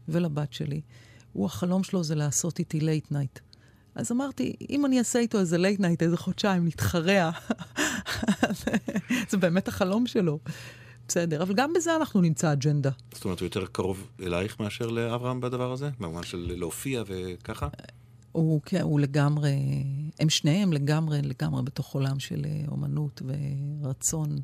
[0.09, 0.81] ולבת שלי,
[1.33, 3.39] הוא, החלום שלו זה לעשות איתי late night.
[3.95, 7.31] אז אמרתי, אם אני אעשה איתו איזה late night, איזה חודשיים, נתחרע,
[9.31, 10.39] זה באמת החלום שלו.
[11.11, 12.91] בסדר, אבל גם בזה אנחנו נמצא אג'נדה.
[13.15, 15.91] זאת אומרת, הוא יותר קרוב אלייך מאשר לאברהם בדבר הזה?
[16.01, 17.69] במובן של להופיע וככה?
[18.33, 19.53] הוא, כן, הוא לגמרי,
[20.21, 23.23] הם שניהם לגמרי, לגמרי בתוך עולם של אה, אומנות
[23.83, 24.37] ורצון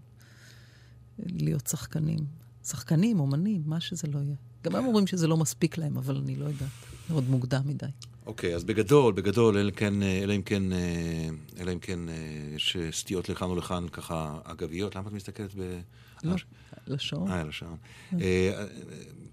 [1.19, 2.19] להיות שחקנים.
[2.65, 4.37] שחקנים, אומנים, מה שזה לא יהיה.
[4.65, 6.69] גם הם אומרים שזה לא מספיק להם, אבל אני לא יודעת.
[7.09, 7.87] זה עוד מוקדם מדי.
[8.27, 11.29] אוקיי, אז בגדול, בגדול, אלא אם כן, אה, אלא אם כן, אה,
[11.61, 12.15] אלא אם כן אה,
[12.57, 14.97] יש סטיות לכאן או לכאן, ככה, אגביות.
[14.97, 15.81] למה את מסתכלת ב...
[16.27, 17.31] לא, לשעון.
[17.31, 17.77] אה, לשעון.
[18.13, 18.67] אה, אה,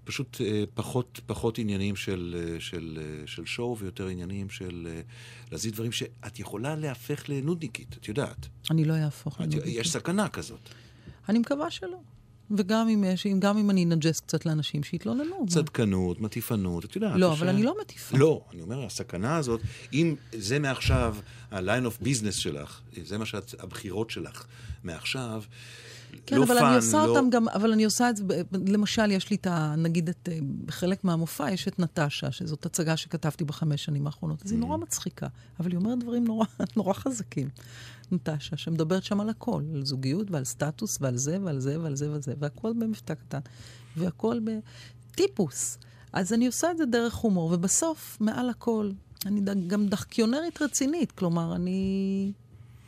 [0.04, 5.00] פשוט אה, פחות, פחות עניינים של, אה, של, אה, של שואו ויותר עניינים של אה,
[5.52, 8.46] להזיז דברים שאת יכולה להפך לנודניקית, את יודעת.
[8.70, 9.74] אני לא אהפוך לנודניקית.
[9.74, 10.68] יש סכנה כזאת.
[11.28, 11.98] אני מקווה שלא.
[12.50, 15.46] וגם אם, יש, גם אם אני אנג'ס קצת לאנשים שיתלוננו.
[15.48, 17.16] צדקנות, מטיפנות, את יודעת.
[17.16, 18.18] לא, אבל אה, אני לא מטיפה.
[18.18, 19.60] לא, אני אומר, הסכנה הזאת,
[19.92, 21.16] אם זה מעכשיו
[21.50, 24.44] ה-line of business שלך, זה מה שאת, הבחירות שלך
[24.84, 25.42] מעכשיו,
[26.26, 27.18] כן, לא אבל fun, אני עושה לא...
[27.18, 28.24] אותם גם, אבל אני עושה את זה,
[28.66, 29.74] למשל, יש לי את ה...
[29.78, 34.52] נגיד, את, אה, בחלק מהמופע יש את נטשה, שזאת הצגה שכתבתי בחמש שנים האחרונות, אז
[34.52, 35.26] היא נורא מצחיקה,
[35.60, 36.46] אבל היא אומרת דברים נורא,
[36.76, 37.48] נורא חזקים.
[38.12, 42.10] נטשה, שמדברת שם על הכל, על זוגיות ועל סטטוס ועל זה ועל זה ועל זה
[42.10, 43.38] ועל זה, והכל במבטא קטן,
[43.96, 44.40] והכל
[45.10, 45.78] בטיפוס.
[46.12, 48.90] אז אני עושה את זה דרך הומור, ובסוף, מעל הכל,
[49.26, 52.32] אני ד- גם דחקיונרית רצינית, כלומר, אני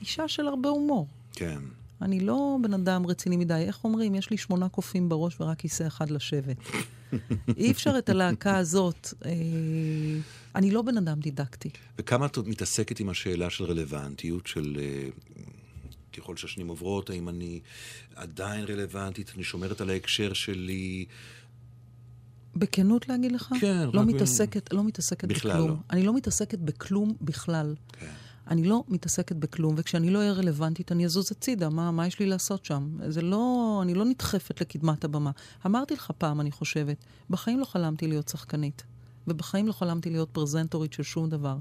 [0.00, 1.06] אישה של הרבה הומור.
[1.32, 1.58] כן.
[2.02, 3.54] אני לא בן אדם רציני מדי.
[3.54, 4.14] איך אומרים?
[4.14, 6.56] יש לי שמונה קופים בראש ורק כיסא אחד לשבת.
[7.56, 9.14] אי אפשר את הלהקה הזאת.
[9.24, 9.30] אה,
[10.54, 11.70] אני לא בן אדם דידקטי.
[11.98, 15.08] וכמה את מתעסקת עם השאלה של רלוונטיות, של אה,
[16.16, 17.60] ככל שהשנים עוברות, האם אני
[18.14, 21.06] עדיין רלוונטית, אני שומרת על ההקשר שלי,
[22.56, 23.52] בכנות להגיד לך?
[23.60, 25.68] כן, לא רק ב- מתעסקת, לא מתעסקת בכלל בכלום.
[25.68, 25.76] לא.
[25.90, 27.74] אני לא מתעסקת בכלום בכלל.
[27.92, 28.06] כן.
[28.50, 31.68] אני לא מתעסקת בכלום, וכשאני לא אהיה רלוונטית, אני אזוז הצידה.
[31.68, 32.98] מה, מה יש לי לעשות שם?
[33.08, 33.78] זה לא...
[33.82, 35.30] אני לא נדחפת לקדמת הבמה.
[35.66, 36.96] אמרתי לך פעם, אני חושבת,
[37.30, 38.82] בחיים לא חלמתי להיות שחקנית,
[39.26, 41.56] ובחיים לא חלמתי להיות פרזנטורית של שום דבר.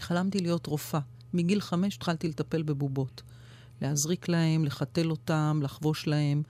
[0.00, 1.00] חלמתי להיות רופאה.
[1.34, 3.22] מגיל חמש התחלתי לטפל בבובות.
[3.82, 6.42] להזריק להם, לחתל אותם, לחבוש להם.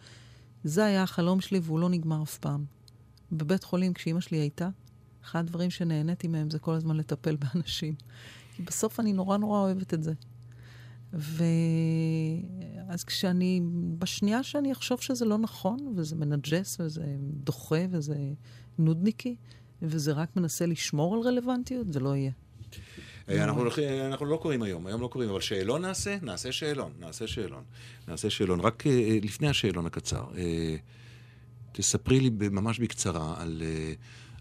[0.65, 2.65] זה היה החלום שלי, והוא לא נגמר אף פעם.
[3.33, 4.69] בבית חולים, כשאימא שלי הייתה,
[5.25, 7.95] אחד הדברים שנהניתי מהם זה כל הזמן לטפל באנשים.
[8.55, 10.13] כי בסוף אני נורא נורא אוהבת את זה.
[11.13, 13.61] ואז כשאני,
[13.99, 18.17] בשנייה שאני אחשוב שזה לא נכון, וזה מנג'ס, וזה דוחה, וזה
[18.79, 19.37] נודניקי,
[19.83, 22.31] וזה רק מנסה לשמור על רלוונטיות, זה לא יהיה.
[23.29, 26.17] אה, אנחנו, לא קוראים היום, היום לא קוראים, אבל שאלון נעשה?
[26.23, 27.63] נעשה שאלון, נעשה שאלון.
[28.09, 28.61] נעשה שאלון.
[28.61, 30.77] רק אה, לפני השאלון הקצר, אה,
[31.73, 33.63] תספרי לי ממש בקצרה על,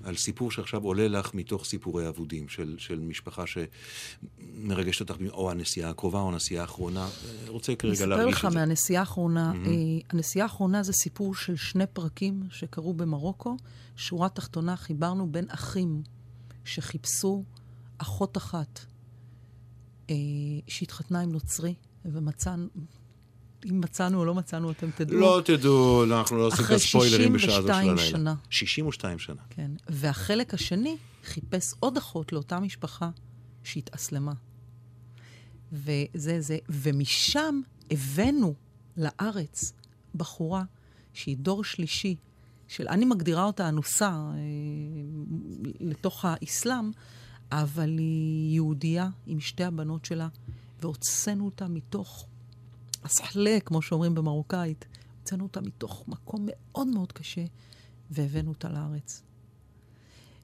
[0.04, 5.90] על סיפור שעכשיו עולה לך מתוך סיפורי אבודים, של, של משפחה שמרגשת אותך, או הנסיעה
[5.90, 7.04] הקרובה או הנסיעה האחרונה.
[7.04, 7.10] אה,
[7.48, 8.58] רוצה כרגע אספר להרגיש לך את זה.
[8.58, 9.54] מהנסיעה האחרונה.
[9.66, 9.72] אה,
[10.10, 13.58] הנסיעה האחרונה זה סיפור של שני פרקים שקרו במרוקו.
[13.96, 16.02] שורה תחתונה, חיברנו בין אחים
[16.66, 17.44] שחיפשו
[17.98, 18.80] אחות אחת
[20.10, 20.16] אה,
[20.68, 21.74] שהתחתנה עם נוצרי,
[22.06, 22.68] ומצאנו,
[23.72, 25.20] אם מצאנו או לא מצאנו, אתם תדעו.
[25.20, 28.10] לא תדעו, לא, אנחנו לא עושים אחרי כאן ספוילרים בשעה הזו של 62 הלילה.
[28.10, 28.36] שנה.
[28.50, 29.42] 62 שנה.
[29.50, 29.72] כן.
[29.90, 33.10] והחלק השני חיפש עוד אחות לאותה משפחה
[33.64, 34.34] שהתאסלמה.
[35.72, 37.62] וזה זה, ומשם
[37.92, 38.54] הבאנו
[38.98, 39.74] לארץ
[40.16, 40.64] בחורה
[41.14, 42.16] שהיא דור שלישי,
[42.68, 44.40] של, אני מגדירה אותה אנוסה אה,
[45.80, 46.92] לתוך האסלאם,
[47.52, 50.28] אבל היא יהודייה עם שתי הבנות שלה,
[50.82, 52.28] והוצאנו אותה מתוך
[53.04, 54.86] הסחלה, כמו שאומרים במרוקאית.
[55.20, 57.46] הוצאנו אותה מתוך מקום מאוד מאוד קשה,
[58.12, 59.24] והבאנו אותה לארץ.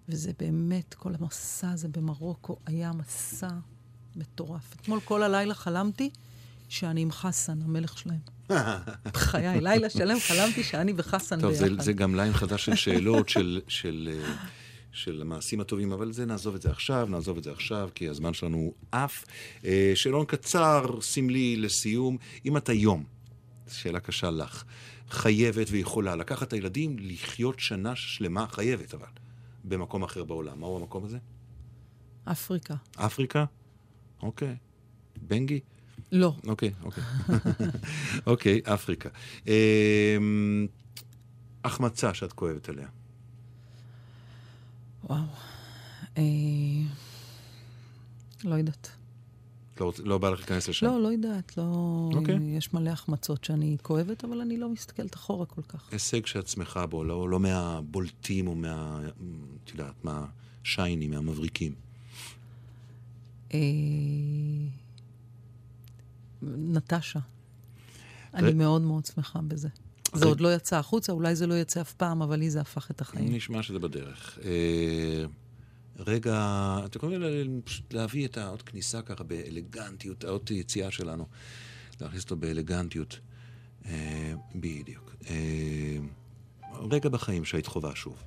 [0.09, 3.49] וזה באמת, כל המסע הזה במרוקו היה מסע
[4.15, 4.75] מטורף.
[4.81, 6.09] אתמול כל הלילה חלמתי
[6.69, 8.19] שאני עם חסן, המלך שלהם.
[9.13, 11.65] בחיי, לילה שלם חלמתי שאני וחסן טוב, ביחד.
[11.65, 14.33] זה, זה גם ליין חדש של שאלות, של, של, אה,
[15.03, 18.33] של המעשים הטובים, אבל זה נעזוב את זה עכשיו, נעזוב את זה עכשיו, כי הזמן
[18.33, 19.25] שלנו עף.
[19.65, 22.17] אה, שאלון קצר, סמלי, לסיום.
[22.45, 23.03] אם את היום,
[23.67, 24.63] שאלה קשה לך,
[25.09, 29.07] חייבת ויכולה לקחת את הילדים לחיות שנה שלמה, חייבת אבל,
[29.63, 30.59] במקום אחר בעולם.
[30.59, 31.17] מהו המקום הזה?
[32.25, 32.75] אפריקה.
[32.95, 33.45] אפריקה?
[34.21, 34.55] אוקיי.
[35.21, 35.59] בנגי?
[36.11, 36.33] לא.
[36.47, 37.03] אוקיי, אוקיי.
[38.31, 39.09] אוקיי, אפריקה.
[39.47, 40.67] אמ,
[41.63, 42.87] החמצה שאת כואבת עליה.
[45.03, 45.23] וואו.
[46.17, 46.23] אה,
[48.43, 48.89] לא יודעת.
[49.79, 50.85] לא, לא בא לך להיכנס לשם.
[50.85, 51.57] לא, לא יודעת.
[51.57, 51.63] לא...
[52.13, 52.35] אוקיי.
[52.57, 55.89] יש מלא החמצות שאני כואבת, אבל אני לא מסתכלת אחורה כל כך.
[55.91, 58.99] הישג שאת שמחה בו, לא, לא מהבולטים או מה...
[59.63, 61.73] את יודעת, מהשיינים, מהמבריקים.
[63.53, 63.59] אה,
[66.41, 67.19] נטשה.
[68.33, 69.69] אני מאוד מאוד שמחה בזה.
[70.13, 72.91] זה עוד לא יצא החוצה, אולי זה לא יצא אף פעם, אבל לי זה הפך
[72.91, 73.35] את החיים.
[73.35, 74.39] נשמע שזה בדרך.
[74.45, 75.25] אה,
[75.99, 77.21] רגע, אתם יכולים
[77.91, 81.25] להביא את העוד כניסה ככה באלגנטיות, העוד יציאה שלנו,
[82.01, 83.19] להכניס אותו באלגנטיות.
[83.85, 85.15] אה, בדיוק.
[85.29, 85.97] אה,
[86.91, 88.23] רגע בחיים שהיית חווה שוב.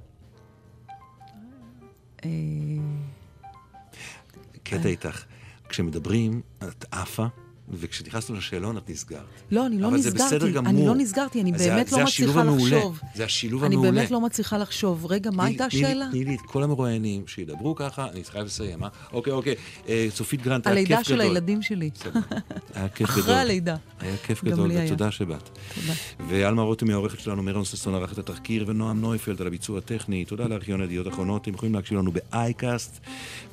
[4.62, 5.24] קטע איתך,
[5.68, 7.26] כשמדברים, את עפה,
[7.70, 9.20] וכשנכנסת לשאלון את נסגרת.
[9.50, 10.18] לא, אני לא אבל נסגרתי.
[10.18, 10.70] זה בסדר גמור.
[10.70, 12.76] אני לא נסגרתי, אני זה- באמת זה לא השילוב מצליחה המעולה.
[12.76, 13.00] לחשוב.
[13.14, 13.92] זה השילוב אני המעולה.
[13.92, 15.06] באמת לא מצליחה לחשוב.
[15.06, 16.08] רגע, מה הייתה השאלה?
[16.10, 18.88] תני לי את כל המרואיינים שידברו ככה, אני חייב לסיים, אה?
[19.12, 19.54] אוקיי, אוקיי.
[19.88, 20.96] אה, צופית גרנט, היה כיף גדול.
[21.00, 21.90] הלידה של הילדים שלי.
[22.74, 23.20] היה כיף גדול.
[23.22, 23.76] אחרי הלידה.
[24.00, 24.70] היה כיף גדול.
[24.86, 25.48] ותודה שבאת.
[25.74, 25.92] תודה.
[26.28, 30.24] ואלמה רותם היא העורכת שלנו, מירון ששון ערך את התחקיר, ונועם נויפלד על הביצוע הטכני.
[30.24, 31.42] תודה לארכיון הידיעות האחרונות.
[31.42, 33.00] אתם יכולים להקשיב לנו באייקאסט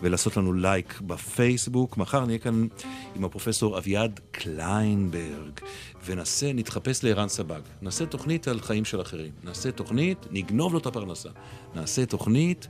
[0.01, 1.97] ולעשות לנו לייק בפייסבוק.
[1.97, 2.68] מחר נהיה כאן
[3.16, 5.60] עם הפרופסור אביעד קליינברג,
[6.06, 7.62] ונעשה, נתחפש לערן סבג.
[7.82, 9.32] נעשה תוכנית על חיים של אחרים.
[9.43, 11.30] נעשה תוכנית, נגנוב לו את הפרנסה.
[11.76, 12.68] נעשה תוכנית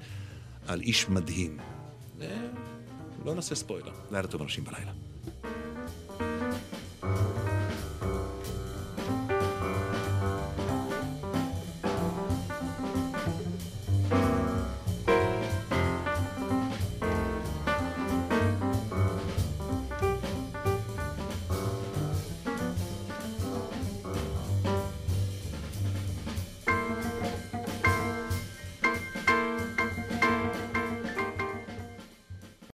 [0.68, 1.58] על איש מדהים.
[3.26, 3.92] לא נעשה ספוילר.
[4.12, 4.92] לילה טוב אנשים בלילה.
[7.02, 7.49] thank you